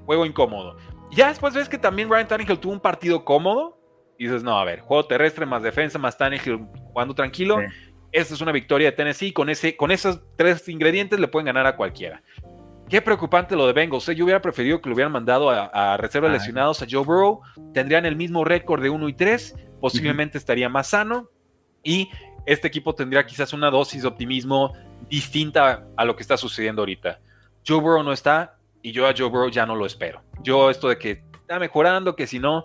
[0.05, 0.77] juego incómodo.
[1.11, 3.79] Ya después ves que también Ryan Tannehill tuvo un partido cómodo,
[4.19, 7.59] y dices, no, a ver, juego terrestre más defensa más Tannehill jugando tranquilo.
[8.12, 9.33] Esta es una victoria de Tennessee.
[9.33, 12.23] Con, ese, con esos tres ingredientes le pueden ganar a cualquiera.
[12.89, 14.09] Qué preocupante lo de Bengals.
[14.09, 14.15] ¿eh?
[14.15, 17.41] Yo hubiera preferido que lo hubieran mandado a, reserva lesionados a Joe Burrow.
[17.75, 19.57] Tendrían el mismo récord de 1 y 3.
[19.81, 21.29] Posiblemente estaría más sano.
[21.83, 22.11] Y
[22.47, 24.73] este equipo tendría quizás una dosis de optimismo
[25.11, 27.21] distinta a lo que está sucediendo ahorita.
[27.67, 30.23] Joe Burrow no está y yo a Joe Burrow ya no lo espero.
[30.43, 32.65] Yo esto de que está mejorando, que si no,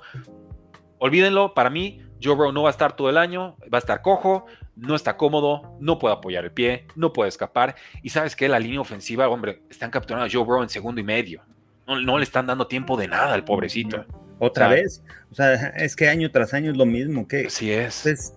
[0.99, 4.01] olvídenlo, para mí Joe Burrow no va a estar todo el año, va a estar
[4.01, 7.75] cojo, no está cómodo, no puede apoyar el pie, no puede escapar.
[8.03, 11.03] Y sabes que la línea ofensiva, hombre, están capturando a Joe Burrow en segundo y
[11.03, 11.41] medio.
[11.87, 14.05] No, le están dando tiempo de nada al pobrecito.
[14.39, 15.03] Otra vez.
[15.31, 17.27] O sea, es que año tras año es lo mismo.
[17.27, 18.01] Que, Así es.
[18.03, 18.33] Pues,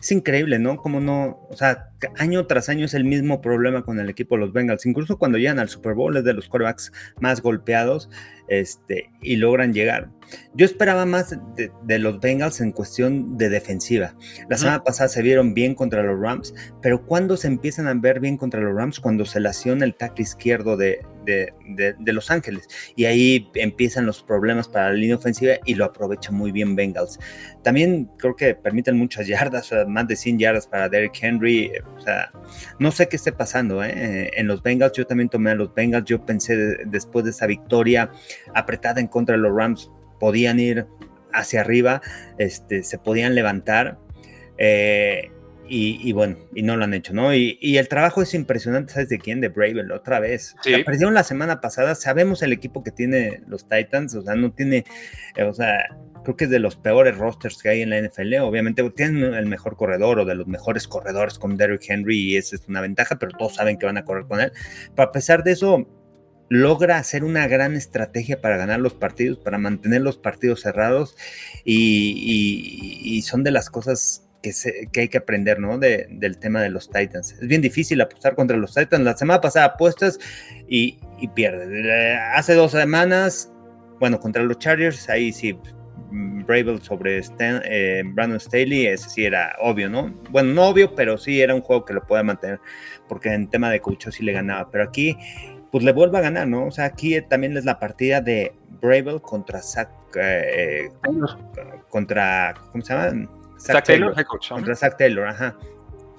[0.00, 0.76] es increíble, ¿no?
[0.76, 4.40] Como no, o sea, año tras año es el mismo problema con el equipo de
[4.42, 4.86] los Bengals.
[4.86, 8.08] Incluso cuando llegan al Super Bowl es de los quarterbacks más golpeados
[8.48, 10.10] este, y logran llegar.
[10.54, 14.14] Yo esperaba más de, los Bengals en cuestión de defensiva.
[14.48, 18.20] La semana pasada se vieron bien contra los Rams, pero cuando se empiezan a ver
[18.20, 19.00] bien contra los Rams?
[19.00, 22.68] Cuando se lesiona el tackle izquierdo de, de, Los Ángeles.
[22.96, 27.18] Y ahí empiezan los problemas para la línea ofensiva y lo aprovecha muy bien Bengals.
[27.62, 31.72] También creo que permiten muchas yardas, más de 100 yardas para Derrick Henry.
[31.96, 32.30] O sea,
[32.78, 34.30] no sé qué esté pasando ¿eh?
[34.34, 34.92] en los Bengals.
[34.92, 36.04] Yo también tomé a los Bengals.
[36.06, 38.10] Yo pensé después de esa victoria
[38.54, 40.86] apretada en contra de los Rams, podían ir
[41.32, 42.00] hacia arriba,
[42.38, 43.98] este, se podían levantar.
[44.58, 45.30] Eh,
[45.68, 47.34] y, bueno, y no lo han hecho, ¿no?
[47.34, 49.40] Y, el trabajo es impresionante, ¿sabes de quién?
[49.40, 50.56] De Bravel, otra vez.
[50.62, 50.72] Sí.
[50.84, 54.84] perdieron la semana pasada, sabemos el equipo que tiene los Titans, o sea, no tiene,
[55.36, 55.86] eh, o sea,
[56.24, 58.34] creo que es de los peores rosters que hay en la NFL.
[58.40, 62.56] Obviamente tienen el mejor corredor o de los mejores corredores con Derrick Henry y esa
[62.56, 64.52] es una ventaja, pero todos saben que van a correr con él.
[64.94, 65.88] Pero a pesar de eso,
[66.48, 71.16] logra hacer una gran estrategia para ganar los partidos, para mantener los partidos cerrados
[71.64, 75.78] y son de las cosas que, hay que aprender, ¿no?
[75.78, 77.32] del tema de los Titans.
[77.32, 79.04] Es bien difícil apostar contra los Titans.
[79.04, 80.18] La semana pasada apuestas
[80.68, 81.68] y, y pierdes.
[81.70, 83.52] Eh, hace dos semanas,
[83.98, 85.58] bueno, contra los Chargers, ahí sí,
[86.10, 90.14] mm, Bravel sobre eh, Brandon Staley, ese sí era obvio, ¿no?
[90.30, 92.60] Bueno, no obvio, pero sí era un juego que lo puede mantener,
[93.08, 94.70] porque en tema de coach sí le ganaba.
[94.70, 95.16] Pero aquí,
[95.72, 96.66] pues le vuelve a ganar, ¿no?
[96.66, 100.90] O sea, aquí también es la partida de Bravel contra Zach, eh,
[101.90, 103.28] contra, ¿cómo se llama?
[103.58, 104.14] Zach, Taylor,
[104.48, 105.56] contra Zach Taylor, ajá.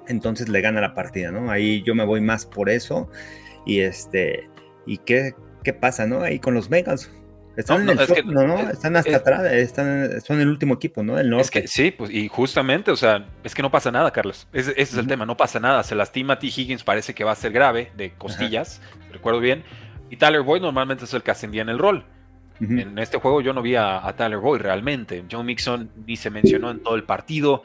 [0.07, 1.51] Entonces le gana la partida, ¿no?
[1.51, 3.09] Ahí yo me voy más por eso.
[3.65, 4.49] Y este,
[4.85, 6.21] ¿y qué, qué pasa, no?
[6.21, 7.11] Ahí con los Bengals.
[7.55, 11.19] Están, no, no, están hasta atrás, están, son el último equipo, ¿no?
[11.19, 11.43] El norte.
[11.43, 14.47] Es que sí, pues, y justamente, o sea, es que no pasa nada, Carlos.
[14.53, 15.83] Ese, es el tema, no pasa nada.
[15.83, 16.47] Se lastima T.
[16.47, 19.65] Higgins, parece que va a ser grave, de costillas, recuerdo bien.
[20.09, 22.05] Y Tyler Boyd normalmente es el que ascendía en el rol.
[22.59, 25.23] En este juego yo no vi a, Tyler Boyd realmente.
[25.31, 27.63] John Mixon ni se mencionó en todo el partido.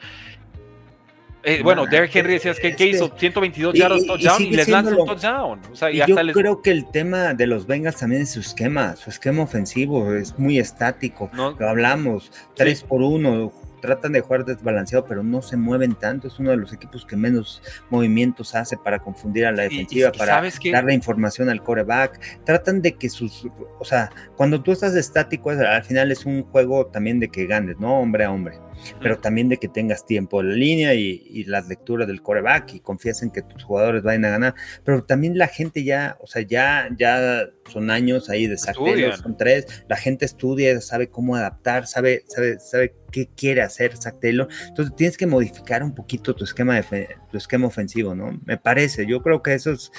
[1.47, 5.61] Eh, bueno, Derrick Henry decías que, hizo 122 yardas touchdown y, les lanza un touchdown.
[6.07, 10.15] yo creo que el tema de los Bengals también es su esquema, su esquema ofensivo
[10.15, 11.29] es muy estático.
[11.33, 16.27] Lo hablamos, 3 por 1, tratan de jugar desbalanceado, pero no se mueven tanto.
[16.27, 20.41] Es uno de los equipos que menos movimientos hace para confundir a la defensiva, para
[20.71, 22.43] darle información al coreback.
[22.43, 23.47] Tratan de que sus,
[23.79, 27.79] o sea, cuando tú estás estático, al final es un juego también de que ganes,
[27.79, 27.99] ¿no?
[27.99, 28.59] Hombre a hombre
[28.99, 32.79] pero también de que tengas tiempo en la línea y, las lecturas del coreback y
[32.79, 34.55] confías en que tus jugadores vayan a ganar.
[34.83, 39.37] Pero también la gente ya, o sea, ya, ya son años ahí de saqueo, son
[39.37, 44.47] tres, la gente estudia, sabe cómo adaptar, sabe, sabe, sabe qué quiere hacer Zach Taylor.
[44.67, 48.39] Entonces tienes que modificar un poquito tu esquema, de, tu esquema ofensivo, ¿no?
[48.45, 49.91] Me parece, yo creo que eso es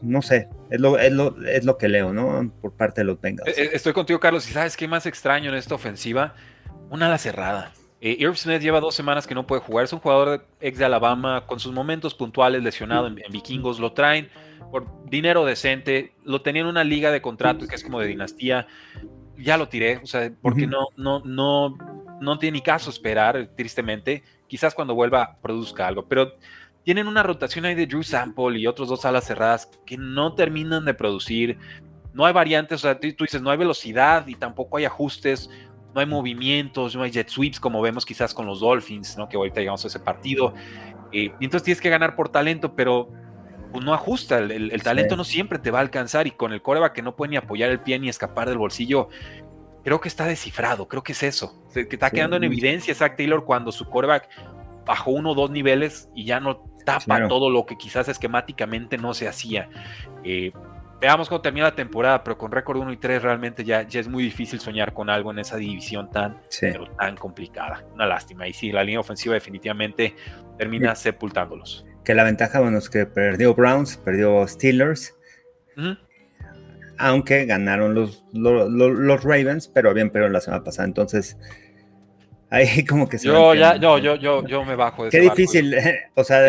[0.00, 2.52] no sé, es lo, es lo, es lo que leo, ¿no?
[2.60, 3.56] Por parte de los Bengals.
[3.56, 4.48] E, e, estoy contigo, Carlos.
[4.48, 6.34] ¿Y sabes qué más extraño en esta ofensiva?
[6.90, 7.72] Una ala cerrada.
[8.06, 9.84] Eh, Irv Smith lleva dos semanas que no puede jugar.
[9.84, 13.80] Es un jugador ex de Alabama con sus momentos puntuales lesionado en, vikingos.
[13.80, 14.28] Lo traen
[14.70, 16.12] por dinero decente.
[16.22, 18.68] Lo tenía en una liga de contratos que es como de dinastía.
[19.36, 21.76] Ya lo tiré, o sea, porque no, no, no,
[22.20, 24.22] no tiene ni caso esperar, tristemente.
[24.46, 26.06] Quizás cuando vuelva produzca algo.
[26.06, 26.36] Pero
[26.84, 30.84] tienen una rotación ahí de Drew Sample y otros dos alas cerradas que no terminan
[30.84, 31.58] de producir.
[32.14, 35.50] No hay variantes, o sea, tú dices, no hay velocidad y tampoco hay ajustes
[35.96, 39.30] no hay movimientos, no hay jet sweeps como vemos quizás con los Dolphins, ¿no?
[39.30, 40.52] que ahorita llegamos a ese partido.
[41.10, 43.08] Eh, y entonces tienes que ganar por talento, pero
[43.72, 46.92] pues, no ajusta, el, talento no siempre te va a alcanzar y con el coreback
[46.92, 49.08] que no puede ni apoyar el pie ni escapar del bolsillo,
[49.84, 53.46] creo que está descifrado, creo que es eso, que está quedando en evidencia Zach Taylor
[53.46, 54.28] cuando su coreback
[54.84, 59.14] bajó uno o dos niveles y ya no tapa todo lo que quizás esquemáticamente no
[59.14, 59.70] se hacía.
[60.24, 60.52] Eh,
[61.00, 64.08] Veamos cómo termina la temporada, pero con récord 1 y 3 realmente ya, ya es
[64.08, 66.40] muy difícil soñar con algo en esa división tan,
[66.98, 67.84] tan complicada.
[67.92, 68.48] Una lástima.
[68.48, 70.14] Y sí, la línea ofensiva definitivamente
[70.56, 71.84] termina sepultándolos.
[72.02, 75.14] Que la ventaja, bueno, es que perdió Browns, perdió Steelers.
[76.96, 80.88] Aunque ganaron los, los, Ravens, pero bien, pero la semana pasada.
[80.88, 81.36] Entonces,
[82.48, 83.26] ahí como que se.
[83.26, 85.76] Yo ya, yo, yo, yo, yo me bajo de Qué difícil,
[86.14, 86.40] o sea,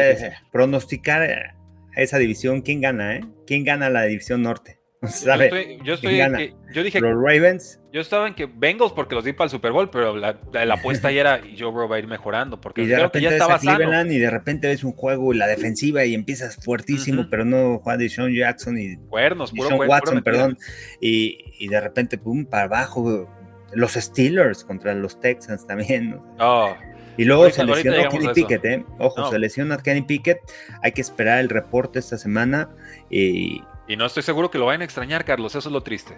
[0.54, 1.57] pronosticar
[2.02, 3.22] esa división, ¿quién gana, eh?
[3.46, 4.78] ¿Quién gana la división norte?
[5.84, 7.80] Yo estoy, que, yo dije los Ravens.
[7.94, 10.40] Yo estaba en que Bengals porque los di para el Super Bowl, pero la,
[10.72, 13.30] apuesta ya era y Joe Burrow va a ir mejorando porque y de repente ya
[13.30, 14.12] estaba sano.
[14.12, 17.98] y de repente ves un juego y la defensiva y empiezas fuertísimo, pero no juega
[17.98, 20.58] de Sean Jackson y cuernos, puro, Sean Watson, perdón,
[21.00, 23.30] y, y, de repente pum para abajo
[23.74, 26.20] los Steelers contra los Texans también.
[26.40, 26.76] Oh.
[27.18, 28.86] Y luego se lesionó Kenny Pickett, ¿eh?
[29.00, 30.40] Ojo, se lesiona Kenny Pickett.
[30.84, 32.70] Hay que esperar el reporte esta semana.
[33.10, 33.64] Y...
[33.88, 35.56] y no estoy seguro que lo vayan a extrañar, Carlos.
[35.56, 36.18] Eso es lo triste.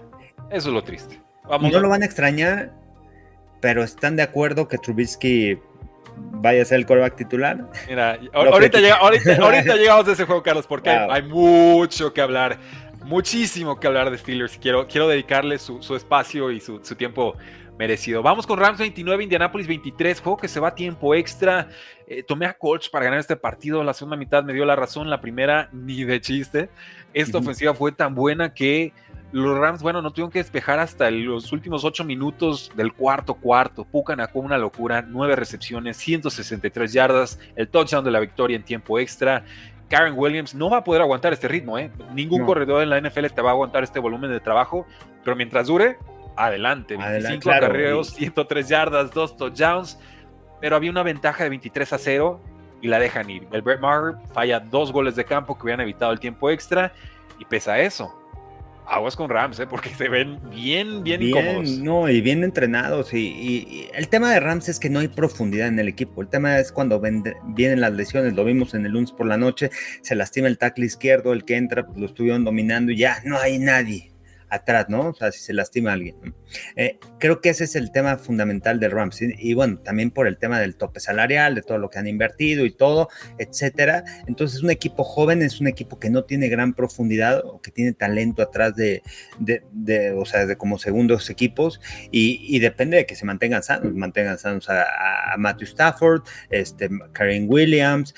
[0.51, 1.21] Eso es lo triste.
[1.47, 2.71] Vamos no lo van a extrañar,
[3.59, 5.57] pero están de acuerdo que Trubisky
[6.15, 7.69] vaya a ser el quarterback titular.
[7.87, 8.79] Mira, ahorita,
[9.75, 12.57] llegamos a ese juego, Carlos, porque hay, mucho que hablar.
[13.05, 14.57] Muchísimo que hablar de Steelers.
[14.57, 17.35] Quiero, quiero dedicarle su, espacio y su, su tiempo
[17.79, 18.21] merecido.
[18.21, 21.69] Vamos con Rams 29, Indianapolis 23, juego que se va a tiempo extra.
[22.07, 23.85] Eh, tomé a Colts para ganar este partido.
[23.85, 26.69] La segunda mitad me dio la razón, la primera ni de chiste.
[27.13, 28.91] Esta ofensiva fue tan buena que
[29.31, 33.87] los Rams, bueno, no tuvieron que despejar hasta los últimos ocho minutos del cuarto cuarto.
[33.89, 39.45] con una locura, nueve recepciones, 163 yardas, el touchdown de la victoria en tiempo extra.
[39.87, 41.91] Karen Williams no va a poder aguantar este ritmo, ¿eh?
[42.13, 44.85] Ningún corredor en la NFL te va a aguantar este volumen de trabajo,
[45.23, 45.97] pero mientras dure,
[46.39, 46.95] adelante.
[46.97, 49.99] 25 acarreos, 103 yardas, 2 touchdowns,
[50.61, 52.41] pero había una ventaja de 23 a 0
[52.81, 53.47] y la dejan ir.
[53.51, 56.93] El Brett Maher falla dos goles de campo que hubieran evitado el tiempo extra
[57.39, 58.13] y pese a eso,
[58.87, 59.67] aguas con Rams, ¿eh?
[59.67, 61.77] porque se ven bien, bien, incómodos.
[61.77, 63.13] No, y bien entrenados.
[63.13, 66.21] Y, el tema de Rams es que no hay profundidad en el equipo.
[66.21, 69.71] El tema es cuando vienen las lesiones, lo vimos en el lunes por la noche,
[70.01, 73.37] se lastima el tackle izquierdo, el que entra, pues lo estuvieron dominando y ya no
[73.37, 74.11] hay nadie
[74.49, 75.09] atrás, ¿no?
[75.09, 76.15] O sea, si se lastima a alguien.
[76.75, 79.19] Eh, creo que ese es el tema fundamental de Rams.
[79.21, 82.65] Y, bueno, también por el tema del tope salarial, de todo lo que han invertido
[82.65, 84.03] y todo, etcétera.
[84.27, 87.93] Entonces, un equipo joven es un equipo que no tiene gran profundidad o que tiene
[87.93, 89.03] talento atrás de,
[89.39, 91.79] de, o sea, de como segundos equipos
[92.11, 97.45] y, depende de que se mantengan sanos, mantengan sanos a, a Matthew Stafford, este, Karen
[97.49, 98.13] Williams,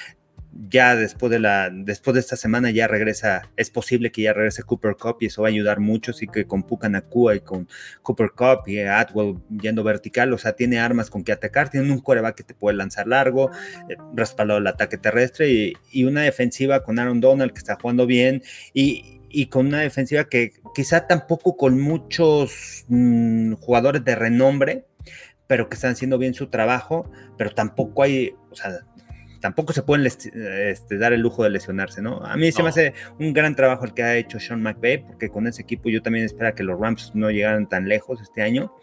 [0.69, 4.63] ya después de la después de esta semana ya regresa, es posible que ya regrese
[4.63, 7.69] Cooper Cup y eso va a ayudar mucho, así que con Puka Nakua y con
[8.01, 11.99] Cooper Cup y Atwell yendo vertical, o sea, tiene armas con que atacar, tiene un
[11.99, 13.49] coreback que te puede lanzar largo,
[13.89, 18.43] eh, respaldado el ataque terrestre y, una defensiva con Aaron Donald que está jugando bien
[18.73, 24.85] y, con una defensiva que quizá tampoco con muchos mm, jugadores de renombre,
[25.47, 28.81] pero que están haciendo bien su trabajo, pero tampoco hay, o sea,
[29.41, 32.19] tampoco se pueden este, dar el lujo de lesionarse, ¿no?
[32.23, 35.29] A mí se me hace un gran trabajo el que ha hecho Sean McVay, porque
[35.29, 38.73] con ese equipo yo también espero que los Rams no llegaran tan lejos este año,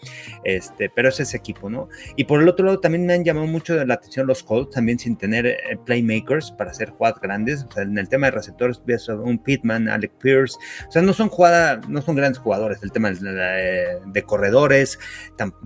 [0.44, 1.88] este, pero es ese equipo, ¿no?
[2.16, 4.98] Y por el otro lado también me han llamado mucho la atención los Colts, también
[4.98, 5.56] sin tener eh,
[5.86, 10.12] playmakers para hacer jugadas grandes, o sea, en el tema de receptores, un Pittman, Alec
[10.18, 14.98] Pierce, o sea, no son jugadas, no son grandes jugadores, el tema de, de corredores,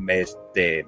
[0.08, 0.86] este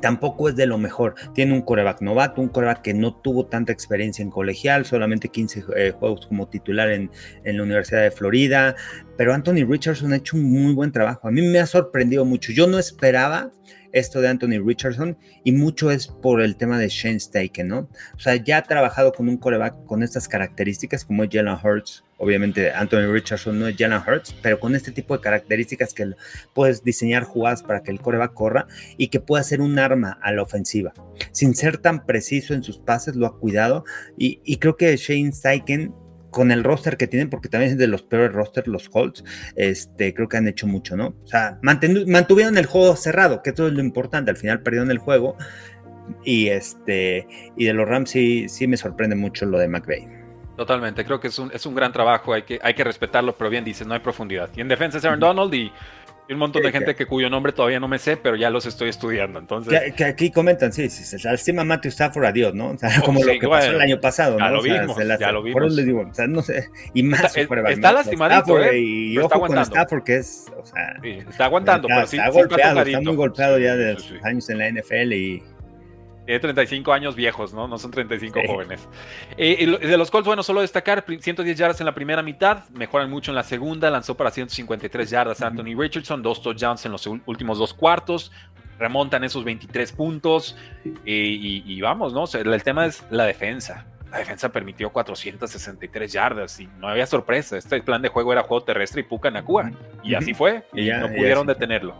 [0.00, 1.14] tampoco es de lo mejor.
[1.34, 5.64] Tiene un coreback novato, un coreback que no tuvo tanta experiencia en colegial, solamente 15
[5.76, 7.10] eh, juegos como titular en,
[7.44, 8.74] la Universidad de Florida,
[9.16, 11.28] pero Anthony Richardson ha hecho un muy buen trabajo.
[11.28, 12.52] A mí me ha sorprendido mucho.
[12.52, 13.50] Yo no esperaba
[13.92, 17.88] esto de Anthony Richardson y mucho es por el tema de Shane Steichen, ¿no?
[18.14, 22.70] O sea, ya ha trabajado con un coreback con estas características como Jalen Hurts, obviamente
[22.70, 26.12] Anthony Richardson no es Jalen Hurts, pero con este tipo de características que
[26.54, 28.66] puedes diseñar jugadas para que el coreback corra
[28.96, 30.92] y que pueda ser un arma a la ofensiva.
[31.32, 33.84] Sin ser tan preciso en sus pases, lo ha cuidado
[34.16, 35.94] y, y creo que Shane Steichen
[36.32, 39.22] con el roster que tienen, porque también es de los peores rosters, los Colts,
[39.54, 41.14] este, creo que han hecho mucho, ¿no?
[41.22, 44.98] O sea, mantuvieron el juego cerrado, que eso es lo importante, al final perdieron el
[44.98, 45.36] juego,
[46.24, 50.08] y este, y de los Rams sí, sí me sorprende mucho lo de McVay.
[50.56, 53.50] Totalmente, creo que es un, es un gran trabajo, hay que, hay que respetarlo, pero
[53.50, 54.50] bien dices, no hay profundidad.
[54.56, 55.72] Y en defensa es Aaron Donald y
[56.30, 58.88] un montón de gente que cuyo nombre todavía no me sé, pero ya los estoy
[58.88, 59.38] estudiando.
[59.38, 62.70] Entonces, que, aquí comentan, sí, sí, se lastima Matthew Stafford, adiós, ¿no?
[62.72, 64.56] O sea, como lo que pasó el año pasado, ya ¿no?
[64.56, 65.54] Lo vimos, ya lo vimos.
[65.54, 68.78] Por eso les digo, o sea, no sé, y más está, está lastimadito, ¿eh?
[68.78, 72.32] Y ojo con Stafford, que es, o sea, sí, está aguantando, está, pero sí, está
[72.32, 75.42] sí golpeado, está, muy golpeado ya de sus años en la NFL y
[76.24, 77.66] tiene 35 años viejos, ¿no?
[77.66, 78.88] No son 35 jóvenes.
[79.36, 83.32] Eh, de los Colts, bueno, solo destacar 110 yardas en la primera mitad, mejoran mucho
[83.32, 87.74] en la segunda, lanzó para 153 yardas Anthony Richardson, dos touchdowns en los últimos dos
[87.74, 88.30] cuartos,
[88.78, 92.24] remontan esos 23 puntos eh, y, vamos, ¿no?
[92.32, 93.86] el tema es la defensa.
[94.10, 97.56] La defensa permitió 463 yardas y no había sorpresa.
[97.56, 99.72] Este plan de juego era juego terrestre y Puka Nakua.
[100.02, 100.64] Y así fue.
[100.74, 101.94] Y, no pudieron detenerlo.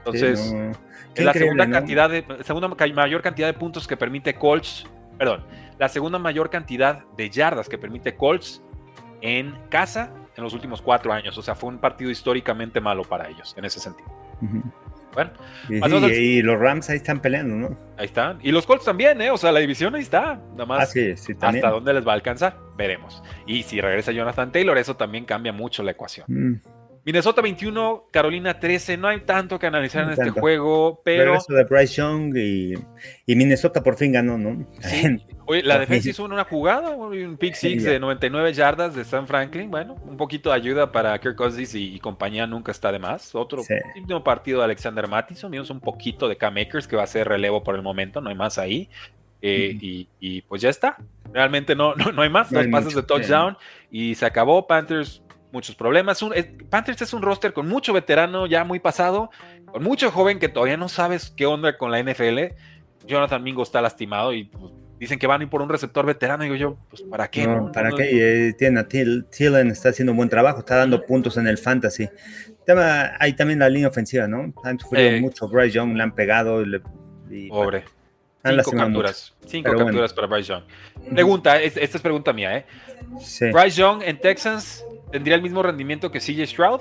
[0.00, 0.54] Entonces,
[1.14, 4.86] es la segunda cantidad de segunda mayor cantidad de puntos que permite Colts,
[5.18, 5.44] perdón,
[5.78, 8.62] la segunda mayor cantidad de yardas que permite Colts
[9.20, 11.36] en casa en los últimos cuatro años.
[11.36, 14.08] O sea, fue un partido históricamente malo para ellos en ese sentido.
[15.12, 15.32] Bueno,
[15.68, 17.78] y, los Rams ahí están peleando, ¿no?
[17.96, 18.38] Ahí están.
[18.42, 19.30] Y los Colts también, ¿eh?
[19.30, 20.40] O sea, la división ahí está.
[20.52, 20.82] Nada más.
[20.82, 23.22] Ah, sí, sí, hasta dónde les va a alcanzar, veremos.
[23.46, 26.26] Y si regresa Jonathan Taylor, eso también cambia mucho la ecuación.
[26.28, 26.60] Mm.
[27.04, 28.96] Minnesota 21, Carolina 13.
[28.96, 31.24] No hay tanto que analizar en este juego, pero.
[31.24, 34.66] Regreso de Bryce Young y, Minnesota por fin ganó, ¿no?
[34.80, 35.24] Sí.
[35.46, 39.68] Oye, la defensa hizo una jugada, un pick six de 99 yardas de Sam Franklin.
[39.68, 43.34] Bueno, un poquito de ayuda para Kirk Cousins y, compañía nunca está de más.
[43.34, 43.62] Otro
[43.96, 45.50] último partido de Alexander Mattison.
[45.50, 48.28] Vimos un poquito de Cam Akers que va a ser relevo por el momento, no
[48.28, 48.88] hay más ahí.
[49.42, 50.96] Eh, y, pues ya está.
[51.32, 52.50] Realmente no, no, hay más.
[52.50, 53.56] Dos pases de touchdown
[53.90, 54.66] y se acabó.
[54.66, 55.22] Panthers
[55.52, 56.24] muchos problemas.
[56.68, 59.30] Panthers es un roster con mucho veterano ya muy pasado,
[59.66, 62.54] con mucho joven que todavía no sabes qué onda con la NFL.
[63.06, 66.44] Jonathan Mingo está lastimado y pues, dicen que van a ir por un receptor veterano.
[66.44, 67.48] Digo yo, pues ¿para qué?
[67.72, 68.48] ¿Para qué?
[68.48, 72.08] Eh, tiene a Tillen, está haciendo un buen trabajo, está dando puntos en el fantasy.
[72.66, 74.52] Tema, hay también la línea ofensiva, ¿no?
[74.64, 75.48] Han sufrido mucho.
[75.48, 76.62] Bryce Young le han pegado.
[77.48, 77.84] Pobre.
[78.42, 79.34] Cinco capturas.
[79.46, 80.62] Cinco capturas para Bryce Young.
[81.12, 82.66] Pregunta, esta es pregunta mía, ¿eh?
[83.52, 86.80] Bryce Young en Texans ¿Tendría el mismo rendimiento que CJ Stroud?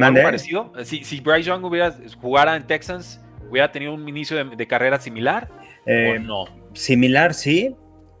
[0.00, 0.72] ¿Algo parecido?
[0.84, 3.20] Si, si Bryce Young hubiera jugara en Texans,
[3.50, 5.48] ¿hubiera tenido un inicio de, carrera similar?
[5.86, 6.44] ¿O eh, no?
[6.74, 7.74] Similar, sí.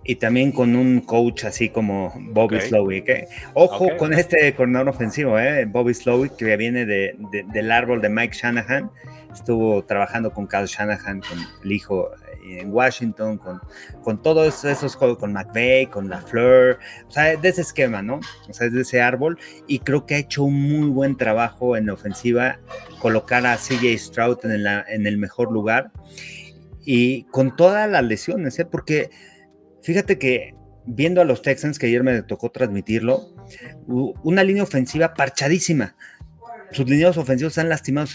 [0.08, 3.08] Y también con un coach así como Bobby Slowick.
[3.08, 3.28] ¿eh?
[3.54, 5.64] Ojo con este coordinador ofensivo, ¿eh?
[5.64, 7.16] Bobby Slowick, que viene de,
[7.52, 8.90] del árbol de Mike Shanahan.
[9.32, 12.10] Estuvo trabajando con Kyle Shanahan, con el hijo
[12.48, 13.60] en Washington, con,
[14.02, 18.20] con todos esos juegos, con McVeigh, con LaFleur, o sea, de ese esquema, ¿no?
[18.48, 21.86] O sea, de ese árbol, y creo que ha hecho un muy buen trabajo en
[21.86, 22.58] la ofensiva,
[23.00, 25.90] colocar a CJ Stroud en, en el mejor lugar,
[26.84, 28.64] y con todas las lesiones, ¿eh?
[28.64, 29.10] Porque
[29.86, 33.34] fíjate que viendo a los Texans, que ayer me tocó transmitirlo,
[33.86, 35.96] una línea ofensiva parchadísima
[36.72, 38.08] sus lineros ofensivos han lastimado,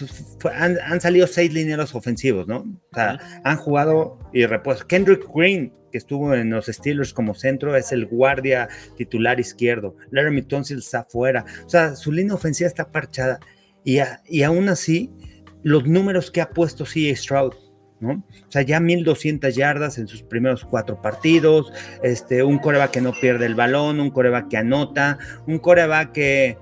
[0.53, 2.57] han, salido seis lineros ofensivos, ¿no?
[2.91, 4.85] O sea, han jugado y repuesto.
[4.87, 8.67] Kendrick Green, que estuvo en los Steelers como centro, es el guardia
[8.97, 9.95] titular izquierdo.
[10.11, 11.45] Laramie Tunsil está afuera.
[11.65, 13.39] O sea, su línea ofensiva está parchada.
[13.83, 15.09] Y, y aún así,
[15.63, 17.15] los números que ha puesto C.A.
[17.15, 17.53] Stroud,
[18.01, 18.23] ¿no?
[18.47, 21.71] O sea, ya 1200 yardas en sus primeros cuatro partidos,
[22.03, 26.57] este, un coreback que no pierde el balón, un coreback que anota, un coreback que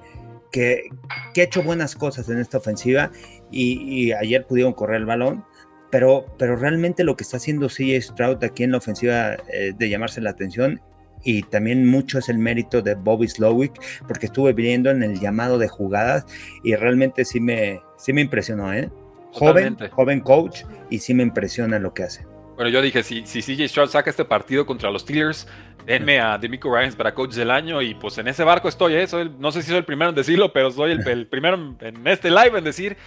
[0.52, 0.90] que,
[1.38, 3.12] ha hecho buenas cosas en esta ofensiva
[3.52, 5.46] y, ayer pudieron correr el balón,
[5.92, 9.90] pero, pero realmente lo que está haciendo CJ Stroud aquí en la ofensiva eh, de
[9.90, 10.82] llamarse la atención
[11.24, 13.74] y también mucho es el mérito de Bobby Slowick
[14.08, 16.26] porque estuve viendo en el llamado de jugadas
[16.64, 18.90] y realmente sí me, sí me impresionó, ¿eh?
[19.32, 22.26] Joven, joven coach y sí me impresiona lo que hace.
[22.56, 25.48] Bueno, yo dije, si, si CJ Stroud saca este partido contra los Steelers,
[25.86, 29.08] denme a Demico Ryans para coach del año y pues en ese barco estoy, ¿eh?
[29.40, 32.58] no sé si soy el primero en decirlo, pero soy el, primero en, este live
[32.58, 32.98] en decir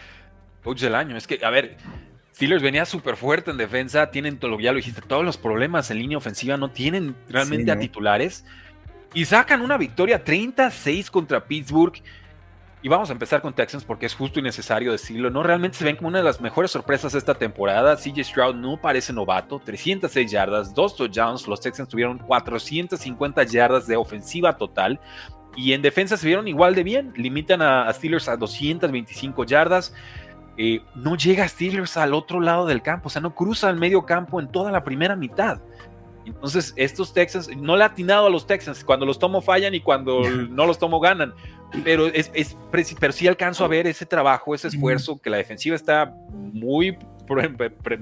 [0.65, 1.19] coach del año.
[1.19, 1.77] Es que, a ver,
[2.35, 5.99] Steelers venía súper fuerte en defensa, tienen, todo, ya lo dijiste, todos los problemas en
[5.99, 8.47] línea ofensiva, no tienen realmente a titulares
[9.15, 12.03] y sacan una victoria 36 contra Pittsburgh
[12.85, 15.31] Y vamos a empezar con Texans porque es justo y necesario decirlo.
[15.31, 17.97] No realmente se ven como una de las mejores sorpresas de esta temporada.
[17.97, 19.61] CJ Stroud no parece novato.
[19.61, 21.47] 306 yardas, 2 touchdowns.
[21.47, 24.99] Los Texans tuvieron 450 yardas de ofensiva total.
[25.55, 27.13] Y en defensa se vieron igual de bien.
[27.15, 29.95] Limitan a, Steelers a 225 yardas.
[30.57, 33.07] Eh, no llega Steelers al otro lado del campo.
[33.07, 35.61] O sea, no cruza el medio campo en toda la primera mitad.
[36.25, 38.85] Entonces, estos Texans, no le ha atinado a los Texans.
[38.85, 40.21] Cuando los tomo fallan y cuando
[40.51, 41.35] no los tomo ganan.
[41.85, 42.31] Pero, es,
[42.71, 46.99] pero sí alcanzo a ver ese trabajo, ese esfuerzo, que la defensiva está muy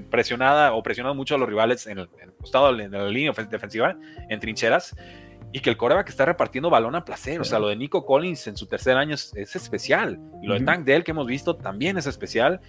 [0.09, 3.95] presionada o presionando mucho a los rivales en el, costado, en la línea defensiva,
[4.27, 4.93] en trincheras
[5.53, 7.41] y que el coreback está repartiendo balón a placer.
[7.41, 10.19] O sea, lo de Nico Collins en su tercer año es, especial.
[10.41, 12.61] Y lo de Tank Dell que hemos visto también es especial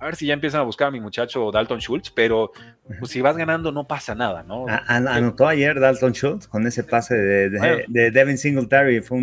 [0.00, 2.52] a ver si ya empiezan a buscar a mi muchacho Dalton Schultz, pero
[2.98, 4.66] pues, si vas ganando no pasa nada, ¿no?
[4.86, 9.18] Anotó ayer Dalton Schultz con ese pase de, Devin Singletary, fue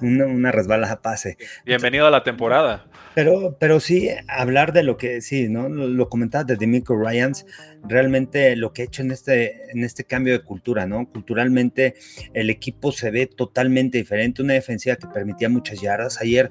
[0.00, 1.38] una resbalada pase.
[1.64, 2.84] Bienvenido a la temporada.
[3.14, 5.68] Pero, pero sí, hablar de lo que, sí, ¿no?
[5.68, 7.46] Lo, lo comentabas de Demico Ryans,
[7.84, 11.06] realmente lo que ha hecho en este, en este cambio de cultura, ¿no?
[11.08, 11.94] Culturalmente
[12.32, 16.20] el equipo se ve totalmente diferente, una defensiva que permitía muchas yardas.
[16.20, 16.50] Ayer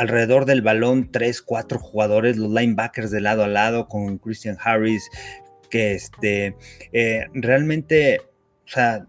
[0.00, 5.10] alrededor del balón tres, cuatro jugadores, los linebackers de lado a lado con Christian Harris,
[5.68, 6.56] que este,
[6.90, 8.22] eh, realmente,
[8.64, 9.06] o sea,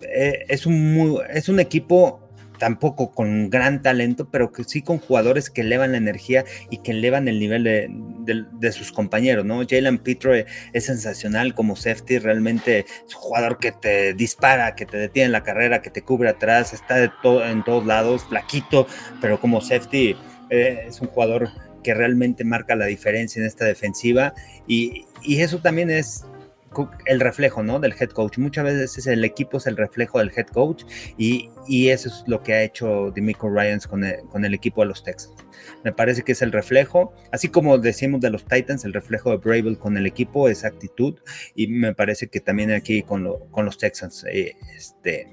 [0.00, 2.25] eh, es, un es un equipo
[2.58, 6.92] tampoco con gran talento, pero que sí con jugadores que elevan la energía y que
[6.92, 9.62] elevan el nivel de, sus compañeros, ¿no?
[9.68, 14.96] Jalen Petro es sensacional como safety, realmente es un jugador que te dispara, que te
[14.96, 18.86] detiene la carrera, que te cubre atrás, está de todo en todos lados, flaquito,
[19.20, 20.16] pero como safety
[20.50, 21.50] eh, es un jugador
[21.82, 24.34] que realmente marca la diferencia en esta defensiva
[24.66, 26.24] y, y eso también es
[27.06, 27.78] el reflejo, ¿no?
[27.80, 28.38] Del head coach.
[28.38, 30.84] Muchas veces el equipo es el reflejo del head coach
[31.16, 31.50] y,
[31.88, 35.02] eso es lo que ha hecho Demico Ryans con el, con el equipo de los
[35.02, 35.34] Texans.
[35.84, 39.36] Me parece que es el reflejo, así como decimos de los Titans, el reflejo de
[39.38, 41.18] Bravel con el equipo, esa actitud
[41.54, 45.28] y me parece que también aquí con, con los Texans, eh, este,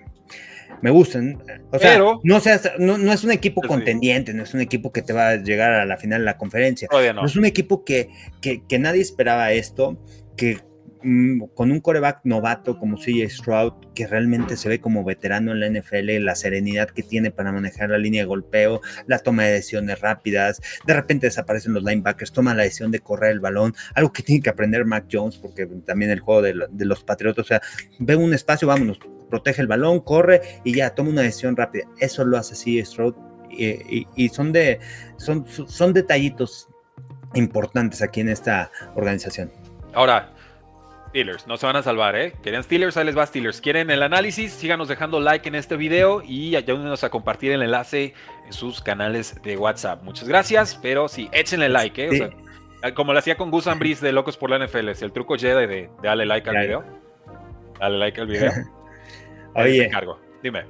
[0.82, 1.42] me gustan.
[1.72, 5.30] O sea, no, no, es un equipo contendiente, no es un equipo que te va
[5.30, 6.88] a llegar a la final de la conferencia.
[7.14, 7.26] no.
[7.26, 8.10] Es un equipo que,
[8.42, 9.98] que, que nadie esperaba esto,
[10.36, 10.58] que
[11.54, 15.68] con un coreback novato como CJ Stroud, que realmente se ve como veterano en la
[15.68, 20.00] NFL, la serenidad que tiene para manejar la línea de golpeo, la toma de decisiones
[20.00, 24.24] rápidas, de repente desaparecen los linebackers, toma la decisión de correr el balón, algo que
[24.24, 27.62] tiene que aprender Mac Jones, porque también el juego de, los Patriotas, o sea,
[28.00, 29.00] ve un espacio, vámonos,
[29.30, 31.86] protege el balón, corre y ya, toma una decisión rápida.
[32.00, 33.16] Eso lo hace CJ Stroud
[33.52, 34.80] y, son, de,
[35.18, 36.70] son, son detallitos
[37.36, 39.52] importantes aquí en esta organización.
[39.94, 40.33] Ahora,
[41.14, 42.34] Steelers, no se van a salvar, ¿eh?
[42.42, 43.62] Querían Steelers, ahí les va Steelers.
[43.62, 44.52] ¿Quieren el análisis?
[44.52, 48.16] Síganos dejando like en este video y ayúdenos a compartir el enlace
[48.48, 50.02] en sus canales de WhatsApp.
[50.02, 52.32] Muchas gracias, pero sí, échenle like, ¿eh?
[52.96, 55.68] como lo hacía con Gus Ambris de Locos por la NFL, es el truco Jedi
[55.68, 56.84] de, darle like al video.
[57.80, 58.52] Dale like al video.
[59.54, 60.20] Oye, cargo.
[60.42, 60.66] dime.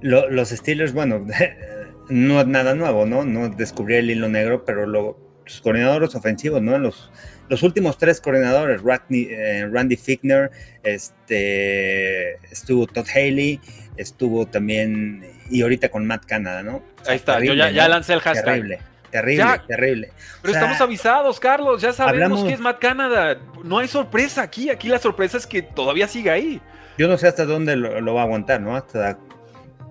[0.00, 1.24] los Steelers, bueno,
[2.08, 3.24] no es nada nuevo, ¿no?
[3.24, 5.14] No descubrí el hilo negro, pero los
[5.62, 6.76] coordinadores ofensivos, ¿no?
[6.76, 7.08] Los
[7.48, 8.80] los últimos tres coordinadores,
[9.10, 10.50] eh, Randy, Fickner,
[10.82, 13.60] este, estuvo Todd Haley,
[13.96, 16.82] estuvo también, y ahorita con Matt Canada, ¿no?
[17.06, 18.44] Ahí está, yo ya, lancé el hashtag.
[18.44, 18.78] Terrible.
[19.10, 20.12] Terrible, terrible.
[20.42, 23.38] Pero estamos avisados, Carlos, ya sabemos que es Matt Canada.
[23.62, 26.60] No hay sorpresa aquí, aquí la sorpresa es que todavía sigue ahí.
[26.98, 28.74] Yo no sé hasta dónde lo, lo va a aguantar, ¿no?
[28.74, 29.18] Hasta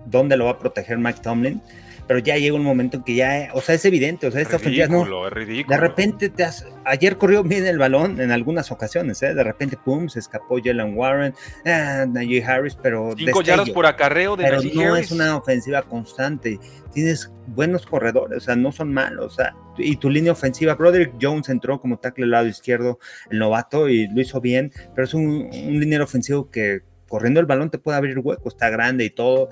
[0.04, 1.60] dónde lo va a proteger Mike Tomlin
[2.06, 4.56] pero ya llega un momento en que ya, o sea, es evidente, o sea, esta
[4.56, 5.26] ofensiva no.
[5.26, 5.76] Es ridículo.
[5.76, 9.34] De repente te has, ayer corrió bien el balón en algunas ocasiones, ¿eh?
[9.34, 11.34] De repente, pum, se escapó Jalen Warren,
[11.64, 13.14] eh, Najee Harris, pero.
[13.16, 16.58] Cinco yardas por acarreo de Pero no es una ofensiva constante.
[16.92, 21.14] Tienes buenos corredores, o sea, no son malos, o sea, y tu línea ofensiva, Broderick
[21.20, 22.98] Jones entró como tackle al lado izquierdo,
[23.30, 27.46] el novato, y lo hizo bien, pero es un, un liniero ofensivo que corriendo el
[27.46, 29.48] balón te puede abrir hueco, está grande y todo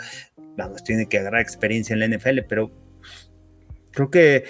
[0.56, 2.70] vamos, tiene que agarrar experiencia en la NFL, pero
[3.92, 4.44] creo que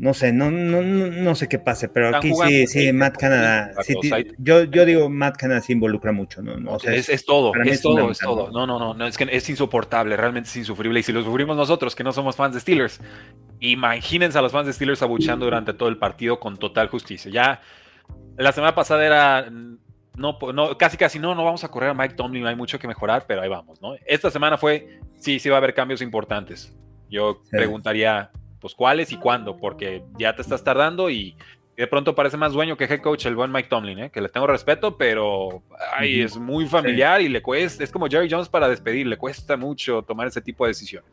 [0.00, 3.72] no sé, no, no, no, sé qué pase, pero aquí sí, sí, Matt Canada,
[4.38, 6.56] yo, yo digo, Matt Canada se involucra mucho, ¿no?
[6.56, 6.82] no es,
[7.26, 8.50] todo, es, todo, es todo.
[8.50, 11.00] No, no, no, no, es que es insoportable, realmente es insufrible.
[11.00, 12.98] Y si lo sufrimos nosotros, que no somos fans de Steelers,
[13.60, 17.30] imagínense a los fans de Steelers abuchando durante todo el partido con total justicia.
[17.30, 17.60] Ya
[18.38, 19.52] la semana pasada era
[20.20, 22.86] no, no, casi casi no, no vamos a correr a Mike Tomlin, hay mucho que
[22.86, 23.94] mejorar, pero ahí vamos, ¿no?
[24.06, 26.76] Esta semana fue, sí, sí va a haber cambios importantes.
[27.08, 29.56] Yo preguntaría, pues, ¿cuáles y cuándo?
[29.56, 31.36] Porque ya te estás tardando y
[31.74, 34.10] de pronto parece más dueño que head coach el buen Mike Tomlin, ¿eh?
[34.10, 35.62] que le tengo respeto, pero
[35.96, 39.56] ay, es muy familiar y le cuesta, es como Jerry Jones para despedir, le cuesta
[39.56, 41.10] mucho tomar ese tipo de decisiones.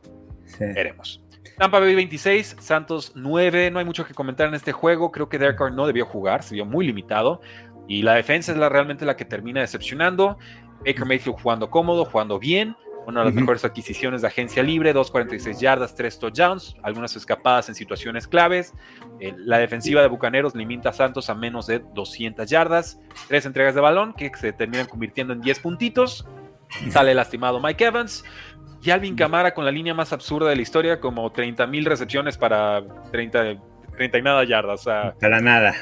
[0.60, 1.22] Veremos.
[1.58, 3.72] Tampa Bay 26, Santos 9.
[3.72, 5.12] No hay mucho que comentar en este juego.
[5.12, 7.41] Creo que Derek Carr no debió jugar, se vio muy limitado.
[7.88, 10.38] Y la defensa es la, realmente la que termina decepcionando.
[10.85, 12.75] Baker Mayfield jugando cómodo, jugando bien.
[13.07, 17.75] Una de las mejores adquisiciones de agencia libre, 2.46 yardas, 3 touchdowns, algunas escapadas en
[17.75, 18.73] situaciones claves.
[19.21, 23.75] Eh, la defensiva de Bucaneros limita a Santos a menos de 200 yardas, tres entregas
[23.75, 26.27] de balón que se terminan convirtiendo en 10 puntitos.
[26.89, 28.25] Sale lastimado Mike Evans.
[28.83, 32.38] Y Alvin Camara con la línea más absurda de la historia, como 30 mil recepciones
[32.38, 33.57] para 30,
[33.98, 34.86] 30 y nada yardas.
[35.20, 35.74] para nada.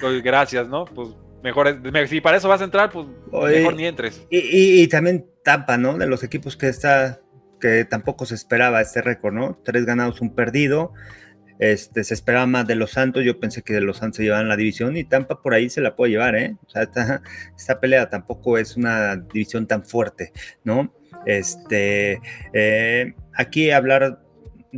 [0.00, 0.84] Pues, gracias, ¿no?
[0.86, 1.10] Pues
[1.42, 4.26] mejor, si para eso vas a entrar, pues mejor ni entres.
[4.30, 5.96] Y, también Tampa, ¿no?
[5.96, 7.20] De los equipos que está,
[7.60, 9.60] que tampoco se esperaba este récord, ¿no?
[9.64, 10.92] Tres ganados, un perdido.
[11.58, 14.48] Este, se esperaba más de los Santos, yo pensé que de los Santos se llevaban
[14.48, 16.56] la división y Tampa por ahí se la puede llevar, ¿eh?
[16.66, 17.22] O sea, esta,
[17.56, 20.32] esta pelea tampoco es una división tan fuerte,
[20.64, 20.92] ¿no?
[21.24, 22.20] Este,
[22.52, 24.25] eh, aquí hablar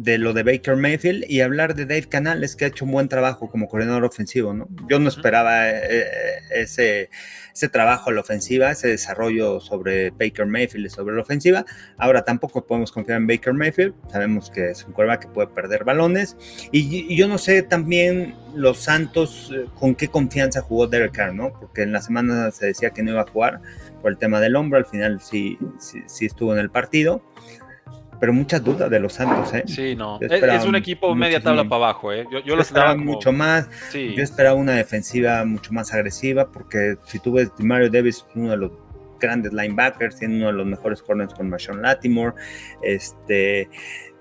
[0.03, 3.09] de lo de Baker Mayfield y hablar de Dave Canales, que ha hecho un buen
[3.09, 4.69] trabajo como coordinador ofensivo, ¿no?
[4.89, 6.11] Yo no esperaba eh, eh,
[6.51, 7.11] ese,
[7.53, 11.65] ese trabajo a la ofensiva, ese desarrollo sobre Baker Mayfield y sobre la ofensiva.
[11.97, 15.85] Ahora tampoco podemos confiar en Baker Mayfield, sabemos que es un quarterback que puede perder
[15.85, 16.37] balones.
[16.71, 21.53] Y, yo no sé también los Santos eh, con qué confianza jugó Derek Carr, ¿no?
[21.59, 23.61] Porque en la semana se decía que no iba a jugar
[24.01, 27.23] por el tema del hombro, al final sí, sí, sí estuvo en el partido
[28.21, 29.65] pero muchas dudas de los Santos, ¿eh?
[29.67, 30.19] Sí, no.
[30.21, 32.27] Es, un equipo media tabla para abajo, ¿eh?
[32.45, 33.69] Yo, lo esperaba mucho más.
[33.93, 38.57] Yo esperaba una defensiva mucho más agresiva, porque si tú ves, Mario Davis uno de
[38.57, 38.73] los
[39.21, 42.35] grandes linebackers, tiene uno de los mejores corners con Marshawn Latimore,
[42.83, 43.69] este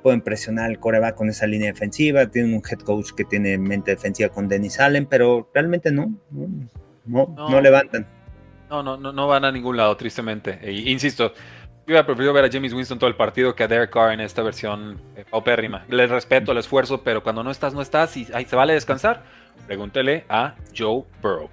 [0.04, 3.92] pueden presionar el coreback con esa línea defensiva, tienen un head coach que tiene mente
[3.92, 6.14] defensiva con Dennis Allen, pero realmente no,
[7.06, 8.08] no, no, levantan.
[8.70, 10.60] No, no, no, no van a ningún lado, tristemente.
[10.62, 11.34] E, insisto,
[11.88, 14.20] yo hubiera preferido ver a James Winston todo el partido que a Derek Carr en
[14.20, 15.86] esta versión eh, paupérrima.
[15.88, 19.24] Les respeto el esfuerzo, pero cuando no estás, no estás y ahí se vale descansar.
[19.68, 21.50] Pregúntele a Joe Burrow.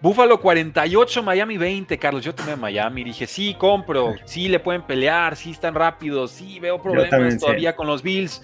[0.00, 2.24] Buffalo 48, Miami 20, Carlos.
[2.24, 6.58] Yo tomé a Miami, dije, sí, compro, sí le pueden pelear, sí están rápidos, sí
[6.58, 8.42] veo problemas todavía con los Bills.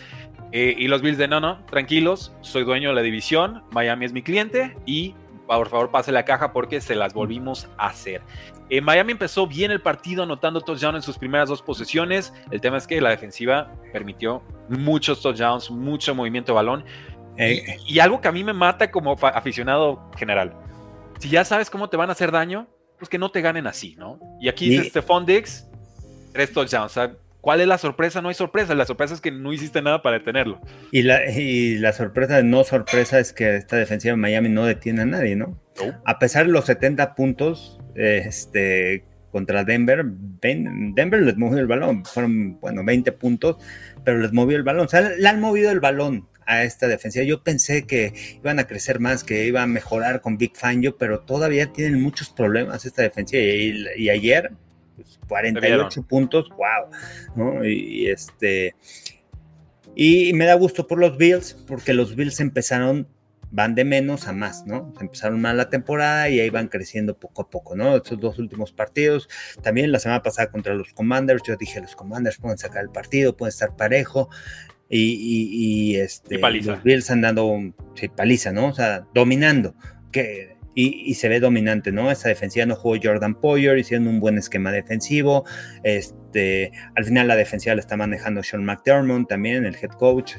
[0.52, 4.12] Eh, y los Bills de no, no, tranquilos, soy dueño de la división, Miami es
[4.12, 5.14] mi cliente y
[5.46, 8.20] por favor pase la caja porque se las volvimos a hacer.
[8.68, 12.32] Eh, Miami empezó bien el partido anotando touchdown en sus primeras dos posesiones.
[12.50, 16.84] El tema es que la defensiva permitió muchos touchdowns, mucho movimiento de balón.
[17.38, 20.54] Eh, y, algo que a mí me mata como aficionado general.
[21.18, 22.66] Si ya sabes cómo te van a hacer daño,
[22.98, 24.18] pues que no te ganen así, ¿no?
[24.40, 25.68] Y aquí dice Stephon Diggs,
[26.32, 26.98] tres touchdowns.
[27.40, 28.20] ¿Cuál es la sorpresa?
[28.20, 28.74] No hay sorpresa.
[28.74, 30.60] La sorpresa es que no hiciste nada para detenerlo.
[30.90, 34.64] Y la, y la sorpresa de no sorpresa es que esta defensiva de Miami no
[34.64, 35.56] detiene a nadie, ¿no?
[36.04, 42.60] A pesar de los 70 puntos, este, contra Denver, Denver les movió el balón, fueron,
[42.60, 43.56] bueno, 20 puntos,
[44.04, 47.24] pero les movió el balón, o sea, le han movido el balón a esta defensiva.
[47.24, 51.20] Yo pensé que iban a crecer más, que iban a mejorar con Big Fangio, pero
[51.20, 53.42] todavía tienen muchos problemas esta defensiva.
[53.42, 54.52] Y, ayer,
[55.28, 56.90] 48 pues, puntos, wow,
[57.34, 57.64] ¿no?
[57.64, 58.74] Y, este.
[59.94, 63.08] Y me da gusto por los Bills, porque los Bills empezaron
[63.50, 64.92] van de menos a más, ¿no?
[65.00, 67.96] Empezaron mal la temporada y ahí van creciendo poco a poco, ¿no?
[67.96, 69.28] Estos dos últimos partidos,
[69.62, 73.36] también la semana pasada contra los Commanders, yo dije, los Commanders pueden sacar el partido,
[73.36, 74.28] pueden estar parejo,
[74.88, 77.74] y, este, los Bills han dado un,
[78.14, 78.68] paliza, ¿no?
[78.68, 79.74] O sea, dominando,
[80.12, 82.10] que y, se ve dominante, ¿no?
[82.10, 85.46] Esa defensiva no jugó Jordan Poyer, hicieron un buen esquema defensivo.
[85.82, 90.34] Este, al final la defensiva la está manejando Sean McDermott también, el head coach,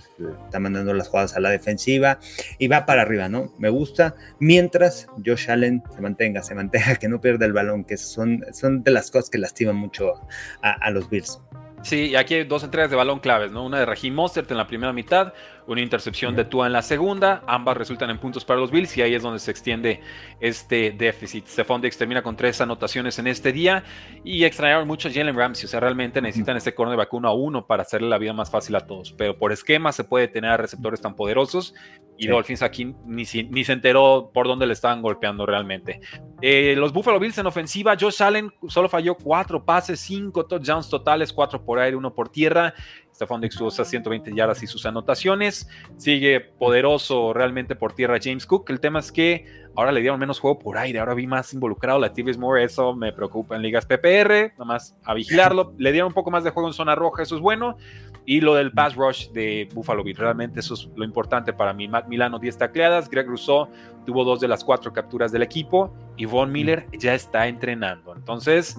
[0.46, 2.20] está mandando las jugadas a la defensiva
[2.60, 3.52] y va para arriba, ¿no?
[3.58, 4.14] Me gusta.
[4.40, 8.84] Mientras Josh Allen se mantenga, se mantenga, que no pierda el balón, que son, son
[8.84, 10.22] de las cosas que lastiman mucho
[10.62, 11.42] a, los Bills.
[11.82, 13.66] Sí, aquí hay dos entregas de balón claves, ¿no?
[13.66, 15.34] Una de Raheem Mostert en la primera mitad,
[15.68, 19.01] una intercepción de Tua en la segunda, ambas resultan en puntos para los Bills y
[19.01, 20.01] ahí es donde se extiende
[20.39, 21.45] este déficit.
[21.47, 23.84] Stephon Diggs termina con tres anotaciones en este día
[24.24, 27.68] y extrañaron mucho a Jalen Ramsey, o sea, realmente necesitan ese cornerback uno a uno
[27.68, 30.57] para hacerle la vida más fácil a todos, pero por esquema se puede tener a
[30.57, 31.74] receptores tan poderosos
[32.18, 36.01] y Dolphins aquí ni, ni, se enteró por dónde le estaban golpeando realmente.
[36.41, 41.32] Eh, los Buffalo Bills en ofensiva, Josh Allen solo falló cuatro pases, cinco touchdowns totales,
[41.32, 42.74] cuatro por aire, uno por tierra.
[43.18, 45.68] Stephon Diggs tuvo 120 yardas y sus anotaciones.
[45.95, 48.70] Sigue poderoso realmente por tierra James Cook.
[48.70, 50.99] El tema es que ahora le dieron menos juego por aire.
[50.99, 52.63] Ahora vi más involucrado la Tivis Moore.
[52.63, 54.53] Eso me preocupa en ligas PPR.
[54.53, 55.74] Nada más a vigilarlo.
[55.80, 57.24] Le dieron un poco más de juego en zona roja.
[57.24, 57.76] Eso es bueno.
[58.24, 60.15] Y lo del pass rush de Buffalo Bill.
[60.15, 61.88] Realmente eso es lo importante para mí.
[61.88, 63.09] Matt Milano 10 tacleadas.
[63.09, 63.68] Greg Rousseau
[64.05, 65.91] tuvo dos de las cuatro capturas del equipo.
[66.18, 68.15] Y Von Miller ya está entrenando.
[68.15, 68.78] Entonces,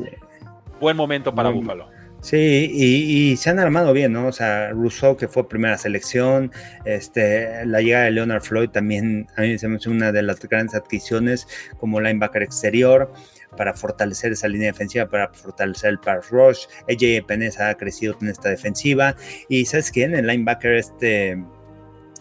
[0.79, 4.27] buen momento para Buffalo Sí, y, se han armado bien, ¿no?
[4.27, 6.51] O sea, Rousseau, que fue primera selección,
[6.85, 10.75] este, la llegada de Leonard Floyd también, a mí me parece una de las grandes
[10.75, 11.47] adquisiciones
[11.79, 13.13] como linebacker exterior
[13.57, 16.67] para fortalecer esa línea defensiva, para fortalecer el pass rush.
[16.89, 19.15] AJ Penez ha crecido en esta defensiva.
[19.49, 20.15] Y ¿sabes quién?
[20.15, 21.43] El linebacker este...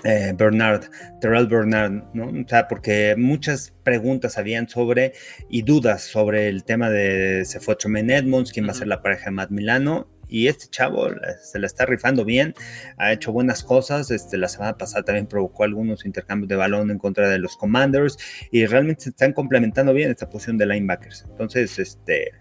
[0.04, 0.86] Eh, Bernard,
[1.20, 2.28] Terrell Bernard, ¿no?
[2.28, 5.14] O sea, porque muchas preguntas habían sobre
[5.50, 9.02] y dudas sobre el tema de se fue Tremaine Edmonds, quién va a ser la
[9.02, 11.08] pareja de Matt Milano, y este chavo
[11.41, 12.54] se la está rifando bien,
[12.98, 16.98] ha hecho buenas cosas, este, la semana pasada también provocó algunos intercambios de balón en
[16.98, 18.18] contra de los Commanders
[18.52, 21.26] y realmente se están complementando bien esta posición de linebackers.
[21.30, 22.32] Entonces, este,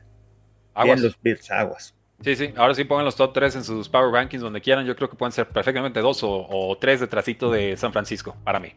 [0.74, 1.00] aguas.
[1.00, 1.95] los Bills, aguas.
[2.22, 4.96] Sí, sí, ahora sí pongan los top 3 en sus Power Rankings donde quieran, yo
[4.96, 8.72] creo que pueden ser perfectamente dos o, tres detrásito de San Francisco, para mí.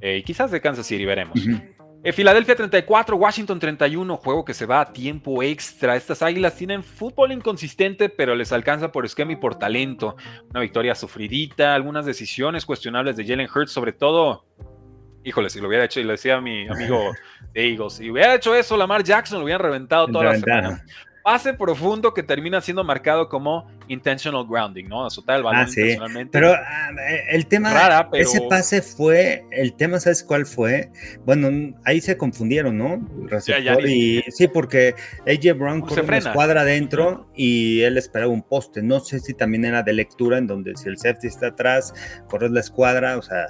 [0.00, 1.38] Eh, y quizás de Kansas City, veremos.
[2.02, 5.96] Eh, Filadelfia 34, Washington 31, juego que se va a tiempo extra.
[5.96, 10.16] Estas águilas tienen fútbol inconsistente, pero les alcanza por esquema y por talento.
[10.48, 14.46] Una victoria sufridita, algunas decisiones cuestionables de Jalen Hurts, sobre todo.
[15.22, 17.12] Híjole, si lo hubiera hecho, y le decía a mi amigo
[17.52, 20.82] de Eagles, si hubiera hecho eso, Lamar Jackson lo hubieran reventado toda la semana
[21.22, 25.04] pase profundo que termina siendo marcado como intentional grounding, ¿no?
[25.04, 25.96] Azotar el balón ah, sí.
[26.30, 26.90] Pero ah,
[27.30, 30.90] el tema, Rara, ese pase fue, el tema, ¿sabes cuál fue?
[31.24, 33.06] Bueno, ahí se confundieron, ¿no?
[33.26, 34.94] Receptor y, sí, porque
[35.26, 38.82] AJ Brown corre una escuadra adentro y él esperaba un poste.
[38.82, 41.94] No sé si también era de lectura, en donde si el safety está atrás,
[42.28, 43.46] corres la escuadra, o sea,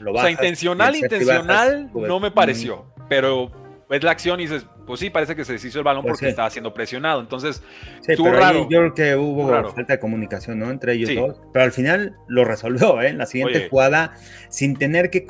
[0.00, 3.50] lo bajas, O sea, intencional, intencional, no me pareció, pero
[3.88, 6.28] ves la acción y dices, pues sí, parece que se deshizo el balón pues porque
[6.28, 7.20] estaba siendo presionado.
[7.20, 7.62] Entonces,
[8.06, 8.68] estuvo raro.
[8.70, 10.70] Yo creo que hubo falta de comunicación, ¿no?
[10.70, 11.40] Entre ellos dos.
[11.52, 13.08] Pero al final lo resolvió, ¿eh?
[13.08, 14.14] En la siguiente jugada,
[14.48, 15.26] sin tener que,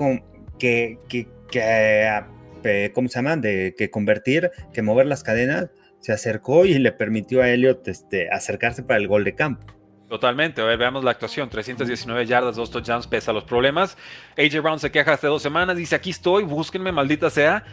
[0.59, 3.37] que, que, que, ¿cómo se llama?
[3.37, 8.29] De que convertir, que mover las cadenas, se acercó y le permitió a Elliot este,
[8.31, 9.75] acercarse para el gol de campo.
[10.09, 13.97] Totalmente, a ver, veamos la actuación, 319 yardas, dos touchdowns, pesa los problemas.
[14.37, 17.65] AJ Brown se queja hace dos semanas, dice, aquí estoy, búsquenme, maldita sea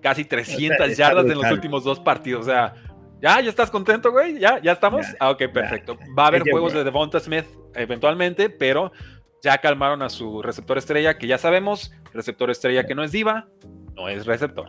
[0.00, 2.42] casi 300 yardas en los últimos dos partidos.
[2.42, 2.74] O sea,
[3.20, 3.40] ¿ya?
[3.40, 4.38] ¿Ya estás contento, güey?
[4.38, 4.60] ¿Ya?
[4.60, 5.06] ¿Ya estamos?
[5.18, 5.98] ah, ok, perfecto.
[6.18, 8.92] Va a haber juegos de Devonta Smith eventualmente, pero
[9.42, 13.48] ya calmaron a su receptor estrella, que ya sabemos, receptor estrella que no es diva,
[13.94, 14.68] no es receptor.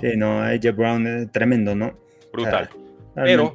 [0.00, 1.98] Sí, no, AJ Brown es tremendo, ¿no?
[2.32, 2.70] Brutal.
[3.16, 3.54] pero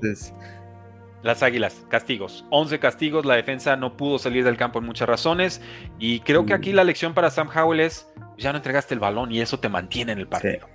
[1.26, 2.46] las Águilas, castigos.
[2.52, 5.60] 11 castigos, la defensa no pudo salir del campo en muchas razones.
[5.98, 8.08] Y creo que aquí la lección para Sam Howell es
[8.38, 10.68] ya no entregaste el balón y eso te mantiene en el partido.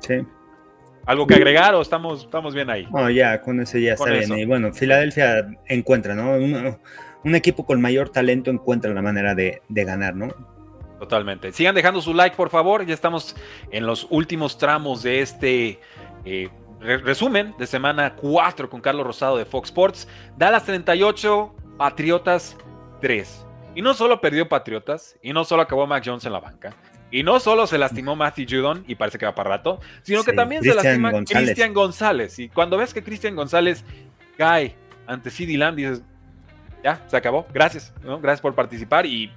[0.00, 0.16] Sí.
[1.06, 2.86] ¿Algo que agregar o estamos, estamos bien ahí?
[2.92, 4.30] No, ya, con eso ya está bien.
[4.38, 6.34] Y bueno, Filadelfia encuentra, ¿no?
[7.24, 10.28] Un, equipo con mayor talento encuentra la manera de, ganar, ¿no?
[10.98, 11.52] Totalmente.
[11.52, 12.84] Sigan dejando su like, por favor.
[12.84, 13.34] Ya estamos
[13.70, 15.80] en los últimos tramos de este
[16.26, 16.50] eh,
[16.80, 20.08] resumen de semana 4 con Carlos Rosado de Fox Sports.
[20.36, 22.56] Dallas 38, Patriotas
[23.00, 23.46] 3.
[23.74, 26.74] Y no solo perdió Patriotas, y no solo acabó Mac Jones en la banca,
[27.10, 30.32] y no solo se lastimó Matthew Judon, y parece que va para rato, sino que
[30.32, 32.38] también se lastima Cristian González.
[32.38, 33.84] Y cuando ves que Cristian González
[34.36, 34.76] cae
[35.06, 36.02] ante CD Lamb, dices,
[36.82, 39.06] ya, se acabó, gracias, gracias por participar.
[39.06, 39.32] Y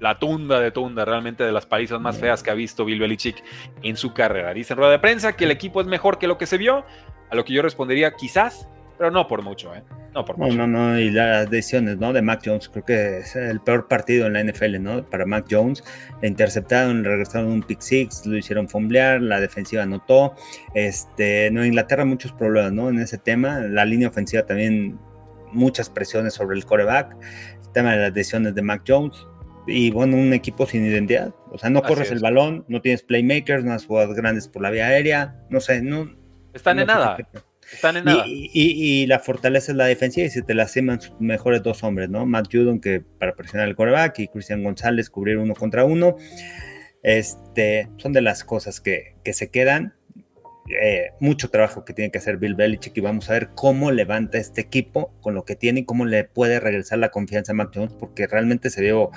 [0.00, 3.42] la tunda de tunda, realmente de las palizas más feas que ha visto Bill Belichick
[3.82, 4.52] en su carrera.
[4.52, 6.84] Dice en rueda de prensa que el equipo es mejor que lo que se vio,
[7.30, 8.68] a lo que yo respondería quizás,
[8.98, 9.82] pero no por mucho, ¿eh?
[10.14, 10.56] No, por mucho.
[10.56, 12.12] No, no, y las decisiones, ¿no?
[12.12, 15.04] De Mac Jones, creo que es el peor partido en la NFL, ¿no?
[15.04, 15.82] Para Mac Jones,
[16.22, 20.34] le interceptaron, le regresaron un pick six, lo hicieron fomblear, la defensiva anotó.
[20.74, 22.88] Este, no, Inglaterra muchos problemas, ¿no?
[22.90, 24.98] En ese tema, la línea ofensiva también
[25.50, 27.16] muchas presiones sobre el coreback,
[27.64, 29.26] el tema de las decisiones de Mac Jones,
[29.66, 31.34] y bueno, un equipo sin identidad.
[31.50, 34.70] O sea, no corres el balón, no tienes playmakers, no has jugadas grandes por la
[34.70, 36.14] vía aérea, no sé, no.
[36.52, 37.16] Están en nada.
[37.72, 38.24] Están en nada.
[38.26, 42.26] Y, la fortaleza es la defensiva y se te lastiman sus mejores dos hombres, ¿no?
[42.26, 46.16] Matt Judon, que para presionar el coreback, y Cristian González cubrir uno contra uno.
[47.02, 49.94] Este, son de las cosas que, que se quedan.
[50.68, 54.38] Eh, mucho trabajo que tiene que hacer Bill Belichick y vamos a ver cómo levanta
[54.38, 57.70] este equipo con lo que tiene y cómo le puede regresar la confianza a Mac
[57.74, 59.10] Jones, porque realmente se vio,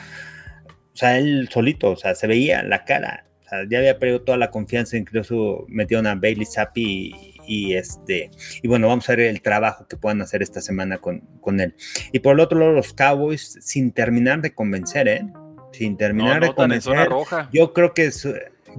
[0.97, 4.23] o sea, él solito, o sea, se veía la cara, o sea, ya había perdido
[4.23, 7.13] toda la confianza, incluso metió a Bailey Zappi
[7.45, 8.31] y, este,
[8.63, 11.75] y bueno, vamos a ver el trabajo que puedan hacer esta semana con, con él.
[12.13, 15.27] Y por el otro lado, los Cowboys, sin terminar de convencer, ¿eh?
[15.71, 17.09] Sin terminar de convencer.
[17.53, 18.27] Yo creo que es,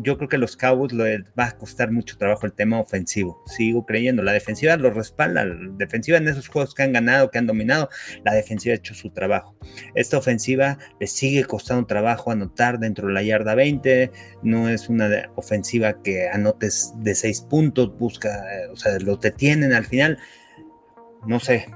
[0.03, 3.43] yo creo que los Cowboys les va a costar mucho trabajo el tema ofensivo.
[3.47, 4.23] Sigo creyendo.
[4.23, 5.45] La defensiva lo respalda.
[5.45, 7.89] La defensiva en esos juegos que han ganado, que han dominado,
[8.25, 9.57] la defensiva ha hecho su trabajo.
[9.95, 14.11] Esta ofensiva le sigue costando trabajo anotar dentro de la yarda 20.
[14.43, 19.85] No es una ofensiva que anotes de 6 puntos, busca, o sea, lo detienen al
[19.85, 20.19] final.
[21.27, 21.67] No sé.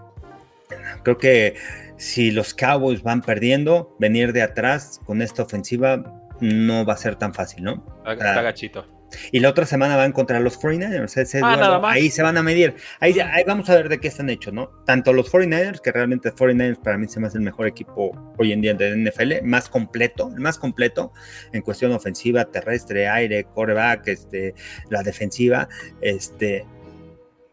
[1.02, 1.54] Creo que
[1.96, 7.16] si los Cowboys van perdiendo, venir de atrás con esta ofensiva no va a ser
[7.16, 8.02] tan fácil, ¿no?
[8.06, 8.86] Está gachito.
[9.30, 11.40] Y la otra semana van contra los 49ers.
[11.42, 12.74] Ah, ahí se van a medir.
[13.00, 14.70] Ahí, ahí, vamos a ver de qué están hechos, ¿no?
[14.86, 18.52] Tanto los 49ers, que realmente 49ers para mí se me hace el mejor equipo hoy
[18.52, 21.12] en día de NFL, más completo, el más completo
[21.52, 24.54] en cuestión ofensiva, terrestre, aire, coreback, este,
[24.90, 25.68] la defensiva,
[26.00, 26.66] este,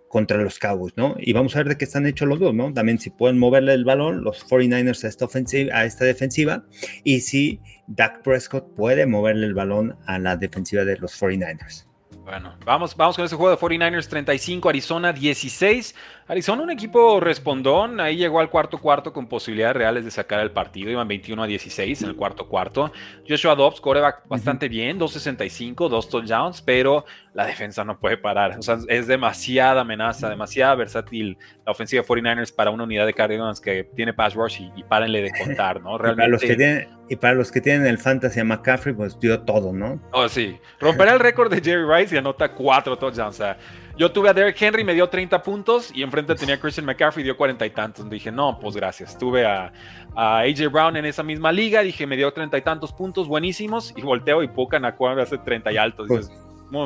[0.10, 1.16] contra los Cowboys, ¿no?
[1.20, 2.74] Y vamos a ver de qué están hechos los dos, ¿no?
[2.74, 6.66] También si pueden moverle el balón, los 49ers a esta, ofensiva, a esta defensiva,
[7.04, 11.86] y si Dak Prescott puede moverle el balón a la defensiva de los 49ers.
[12.24, 15.96] Bueno, vamos, vamos con ese juego de 49ers 35, Arizona 16.
[16.30, 20.52] Arizona, un equipo respondón, ahí llegó al cuarto cuarto con posibilidades reales de sacar el
[20.52, 22.92] partido, iban 21 a 16 en el cuarto cuarto.
[23.28, 27.04] Joshua Dobbs, coreback bastante bien, 2.65, dos touchdowns, pero
[27.34, 28.60] la defensa no puede parar.
[28.60, 33.16] O sea, es demasiada amenaza, demasiada versátil la ofensiva de 49ers para una unidad de
[33.16, 35.98] Cardinals que tiene pass rush y, párenle de contar, ¿no?
[35.98, 36.20] Realmente.
[36.30, 39.20] Y para, los que tienen, y para los que tienen el fantasy a McCaffrey, pues
[39.20, 40.00] dio todo, ¿no?
[40.12, 40.60] Oh, sí.
[40.80, 43.36] Romperá el récord de Jerry Rice y anota cuatro touchdowns.
[43.36, 43.58] O sea,
[44.00, 47.22] yo tuve a Derek Henry, me dio 30 puntos y enfrente tenía a Christian McCaffrey,
[47.22, 48.10] dio cuarenta y tantos.
[48.10, 49.18] Dije, no, pues gracias.
[49.18, 49.74] Tuve a,
[50.16, 54.02] AJ Brown en esa misma liga, dije, me dio treinta y tantos puntos buenísimos y
[54.02, 56.08] volteo y Pucan a hace 30 y altos.
[56.08, 56.32] Pues,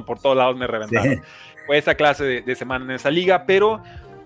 [0.08, 1.22] por todos lados me reventaron.
[1.68, 3.84] Fue esa clase de, de semana en esa liga, pero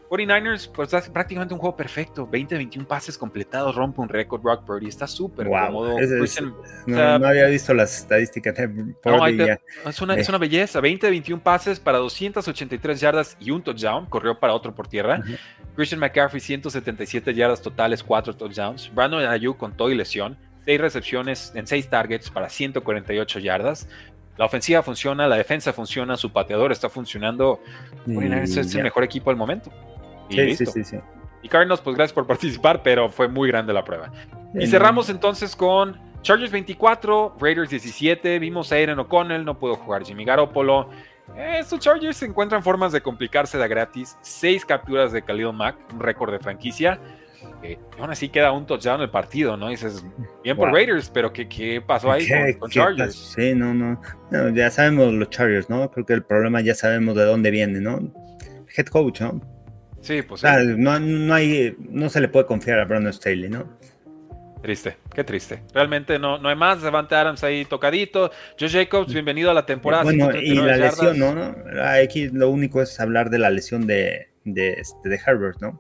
[0.10, 2.28] 49ers, pues es prácticamente un juego perfecto.
[2.28, 4.42] 20-21 pases completados, rompe un récord.
[4.42, 5.98] Brock Purdy está súper cómodo.
[6.86, 9.42] no, había visto las estadísticas de Purdy.
[9.86, 10.80] es, una, es, una, belleza.
[10.80, 14.06] 20-21 pases para 283 yardas y un touchdown.
[14.06, 15.22] Corrió para otro por tierra.
[15.76, 18.94] Christian McCaffrey, 177 yardas totales, 4 touchdowns.
[18.94, 20.38] Brandon Ayuk con todo y lesión.
[20.66, 23.88] 6 recepciones en 6 targets para 148 yardas.
[24.38, 27.60] La ofensiva funciona, la defensa funciona, su pateador está funcionando.
[28.06, 29.72] 49ers es el mejor equipo del momento.
[30.30, 30.98] Y sí, sí, sí,
[31.42, 34.12] Y Cardinals, pues gracias por participar, pero fue muy grande la prueba.
[34.54, 38.40] Y cerramos entonces con Chargers 24, Raiders 17.
[38.40, 40.90] Vimos a Aiden O'Connell, no pudo jugar Jimmy Garoppolo.
[41.36, 44.18] Estos Chargers encuentran formas de complicarse de gratis.
[44.22, 47.00] Seis capturas de Khalil Mack, un récord de franquicia.
[47.64, 49.70] Eh, aún así queda un touchdown el partido, ¿no?
[49.70, 50.04] dices,
[50.44, 53.16] bien por Raiders, pero ¿qué, qué pasó ahí con, Chargers?
[53.16, 54.00] Sí, no, no,
[54.54, 55.90] Ya sabemos los Chargers, ¿no?
[55.92, 58.00] Creo que el problema ya sabemos de dónde viene, ¿no?
[58.76, 59.42] Head coach, ¿no?
[60.08, 63.78] Sí, pues no, no, hay, no se le puede confiar a Brandon Staley, ¿no?
[64.62, 65.64] Triste, qué triste.
[65.74, 66.82] Realmente no, no hay más.
[66.82, 68.32] Devante Adams ahí tocadito.
[68.58, 70.04] Joe Jacobs, bienvenido a la temporada.
[70.04, 71.56] Bueno, y la lesión, ¿no?
[71.84, 75.78] Aquí lo único es hablar de la lesión de, de, este, de Herbert, ¿no?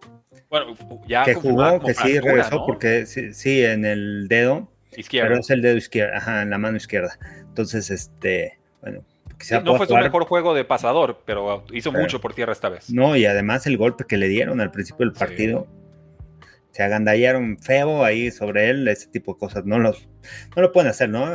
[0.49, 0.73] Bueno,
[1.07, 4.69] ya que jugó, que sí regresó, porque sí, en el dedo.
[4.97, 5.29] Izquierdo.
[5.29, 7.17] Pero es el dedo izquierdo, ajá, en la mano izquierda.
[7.47, 9.05] Entonces, este, bueno,
[9.63, 12.89] no fue su mejor juego de pasador, pero hizo mucho por tierra esta vez.
[12.89, 15.67] No, y además el golpe que le dieron al principio del partido,
[16.71, 20.07] se agandallaron feo ahí sobre él, ese tipo de cosas, no, los,
[20.55, 21.27] no lo pueden hacer, ¿no?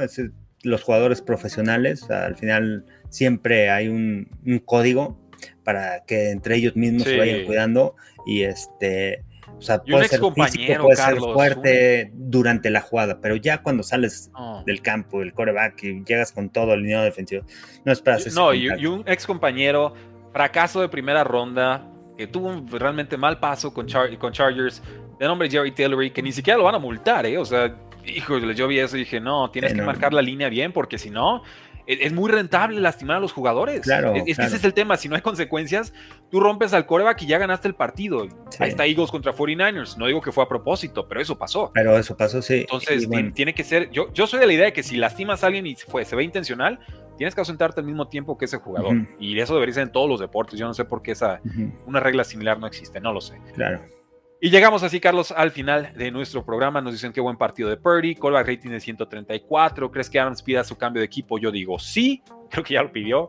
[0.63, 4.29] los jugadores profesionales, al final siempre hay un,
[4.65, 5.19] código
[5.65, 9.25] para que entre ellos mismos se vayan cuidando y este
[9.63, 14.31] o sea, puede ser físico, puede ser fuerte durante la jugada, pero ya cuando sales
[14.35, 14.65] oh.
[14.67, 17.45] del campo, el coreback y llegas con todo el línea defensivo,
[17.85, 18.41] no esperas eso.
[18.41, 19.95] No, y, un ex compañero,
[20.33, 21.89] fracaso de primera ronda,
[22.19, 23.87] que tuvo un realmente mal paso con,
[24.19, 24.83] con Chargers,
[25.21, 27.39] de nombre Jerry Tillery, que ni siquiera lo van a multar, ¿eh?
[27.39, 30.73] O sea, híjole, yo vi eso y dije, no, tienes que marcar la línea bien,
[30.73, 31.45] porque si no,
[31.87, 33.81] es muy rentable lastimar a los jugadores.
[33.83, 34.97] Claro, es, que ese es el tema.
[34.97, 35.93] Si no hay consecuencias,
[36.31, 38.27] tú rompes al coreback y ya ganaste el partido.
[38.59, 39.97] Ahí está Eagles contra 49ers.
[39.97, 41.71] No digo que fue a propósito, pero eso pasó.
[41.75, 42.61] Pero eso pasó, sí.
[42.61, 43.91] Entonces, tiene que ser.
[43.91, 46.17] Yo, yo soy de la idea de que si lastimas a alguien y fue, se
[46.17, 46.79] ve intencional,
[47.17, 49.07] tienes que ausentarte al mismo tiempo que ese jugador.
[49.19, 50.59] Y eso debería ser en todos los deportes.
[50.59, 51.41] Yo no sé por qué esa,
[51.87, 53.01] una regla similar no existe.
[53.01, 53.39] No lo sé.
[53.55, 53.81] Claro.
[54.45, 56.81] Y llegamos así, Carlos, al final de nuestro programa.
[56.81, 59.89] Nos dicen qué buen partido de Purdy, callback rating de 134.
[59.93, 61.39] ¿Crees que Adams pida su cambio de equipo?
[61.39, 63.29] Yo digo sí, creo que ya lo pidió.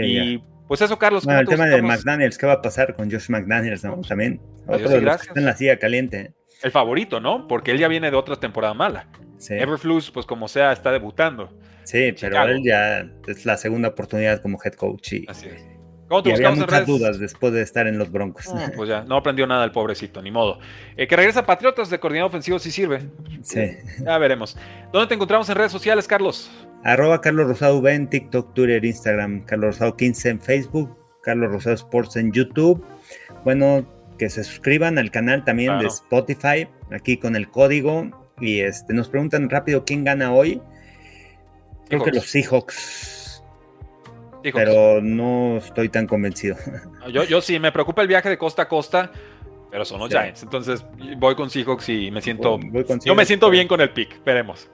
[0.00, 0.38] y
[0.68, 1.26] pues eso, Carlos.
[1.26, 3.82] el tema de McDaniels, ¿qué va a pasar con Josh McDaniels?
[3.82, 4.00] ¿no?
[4.02, 6.32] También otro de los que está en la silla caliente.
[6.62, 7.48] El favorito, ¿no?
[7.48, 9.08] Porque él ya viene de otra temporada mala.
[9.50, 11.52] Everflux, pues como sea, está debutando.
[11.82, 15.14] Sí, pero él ya es la segunda oportunidad como head coach.
[15.26, 15.73] Así es.
[16.08, 18.52] ¿Cómo te y había muchas dudas después de estar en los Broncos.
[18.76, 20.58] pues ya, no aprendió nada el pobrecito, ni modo.
[20.96, 23.08] Eh, que regresa Patriotas de coordinador ofensivo si sirve.
[23.42, 23.70] Sí.
[24.04, 24.56] Ya veremos.
[24.92, 26.50] ¿Dónde te encontramos en redes sociales, Carlos?
[26.84, 31.74] Arroba Carlos Rosado V en TikTok, Twitter, Instagram, Carlos Rosado 15 en Facebook, Carlos Rosado
[31.74, 32.84] Sports en YouTube.
[33.44, 33.86] Bueno,
[34.18, 38.10] que se suscriban al canal también de Spotify, aquí con el código.
[38.40, 40.60] Y este, nos preguntan rápido quién gana hoy.
[41.88, 43.23] Creo que los Seahawks
[44.52, 46.56] pero no estoy tan convencido.
[47.12, 49.12] Yo, yo sí, me preocupa el viaje de costa a costa,
[49.70, 50.42] pero son los Giants.
[50.42, 50.86] Entonces
[51.18, 52.58] voy con Seahawks y me siento.
[53.04, 54.24] yo me siento bien con el pick.
[54.24, 54.70] Veremos.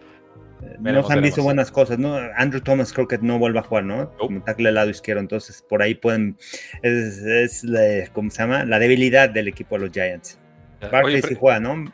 [0.78, 2.16] Nos han visto buenas cosas, ¿no?
[2.36, 4.10] Andrew Thomas creo que no vuelve a jugar, ¿no?
[4.16, 6.36] Como tackle al lado izquierdo, entonces por ahí pueden,
[6.82, 7.64] es,
[8.12, 8.64] ¿cómo se llama?
[8.64, 10.38] La debilidad del equipo de los Giants.
[10.90, 11.90] Barkley sí juega, ¿no?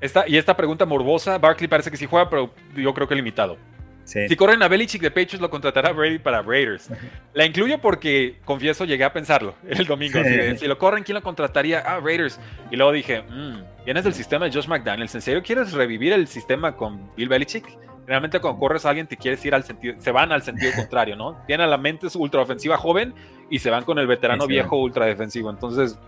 [0.00, 3.56] Esta, y esta pregunta morbosa, Barkley parece que sí juega, pero yo creo que limitado.
[4.04, 6.90] Si corren a Belichick de Patriots, lo contratará Brady para Raiders.
[7.34, 10.18] La incluyo porque, confieso, llegué a pensarlo el domingo.
[10.56, 11.80] si lo corren, ¿quién lo contrataría?
[11.80, 12.38] Ah, Raiders.
[12.70, 15.14] Y luego dije, mmm, vienes del sistema de Josh McDaniels.
[15.14, 17.66] ¿En serio quieres revivir el sistema con Bill Belichick?
[18.06, 21.16] Realmente cuando corres a alguien te quieres ir al sentido, se van al sentido contrario,
[21.16, 21.40] ¿no?
[21.46, 23.14] Tienen a la mente su ultra ofensiva joven
[23.48, 25.50] y se van con el veterano viejo ultra defensivo.
[25.50, 25.98] Entonces,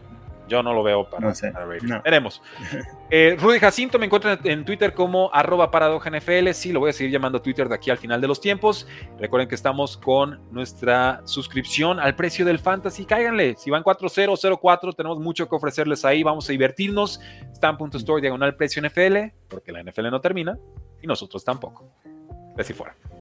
[0.49, 2.43] yo no lo veo para, no Veremos.
[3.11, 6.51] Eh, Rudy Jacinto me encuentra en Twitter como arroba NFL.
[6.53, 8.89] Sí, lo voy a seguir llamando a Twitter de aquí al final de los tiempos.
[9.21, 13.05] Recuerden que estamos con nuestra suscripción al precio del Fantasy.
[13.05, 13.55] Cáiganle.
[13.57, 16.25] Si van 4-0-0-4, tenemos mucho que ofrecerles ahí.
[16.25, 17.21] Vamos a divertirnos.
[17.53, 20.59] Stan.store diagonal precio NFL, porque la NFL no termina
[21.01, 21.93] y nosotros tampoco.
[22.59, 22.97] Así fuera.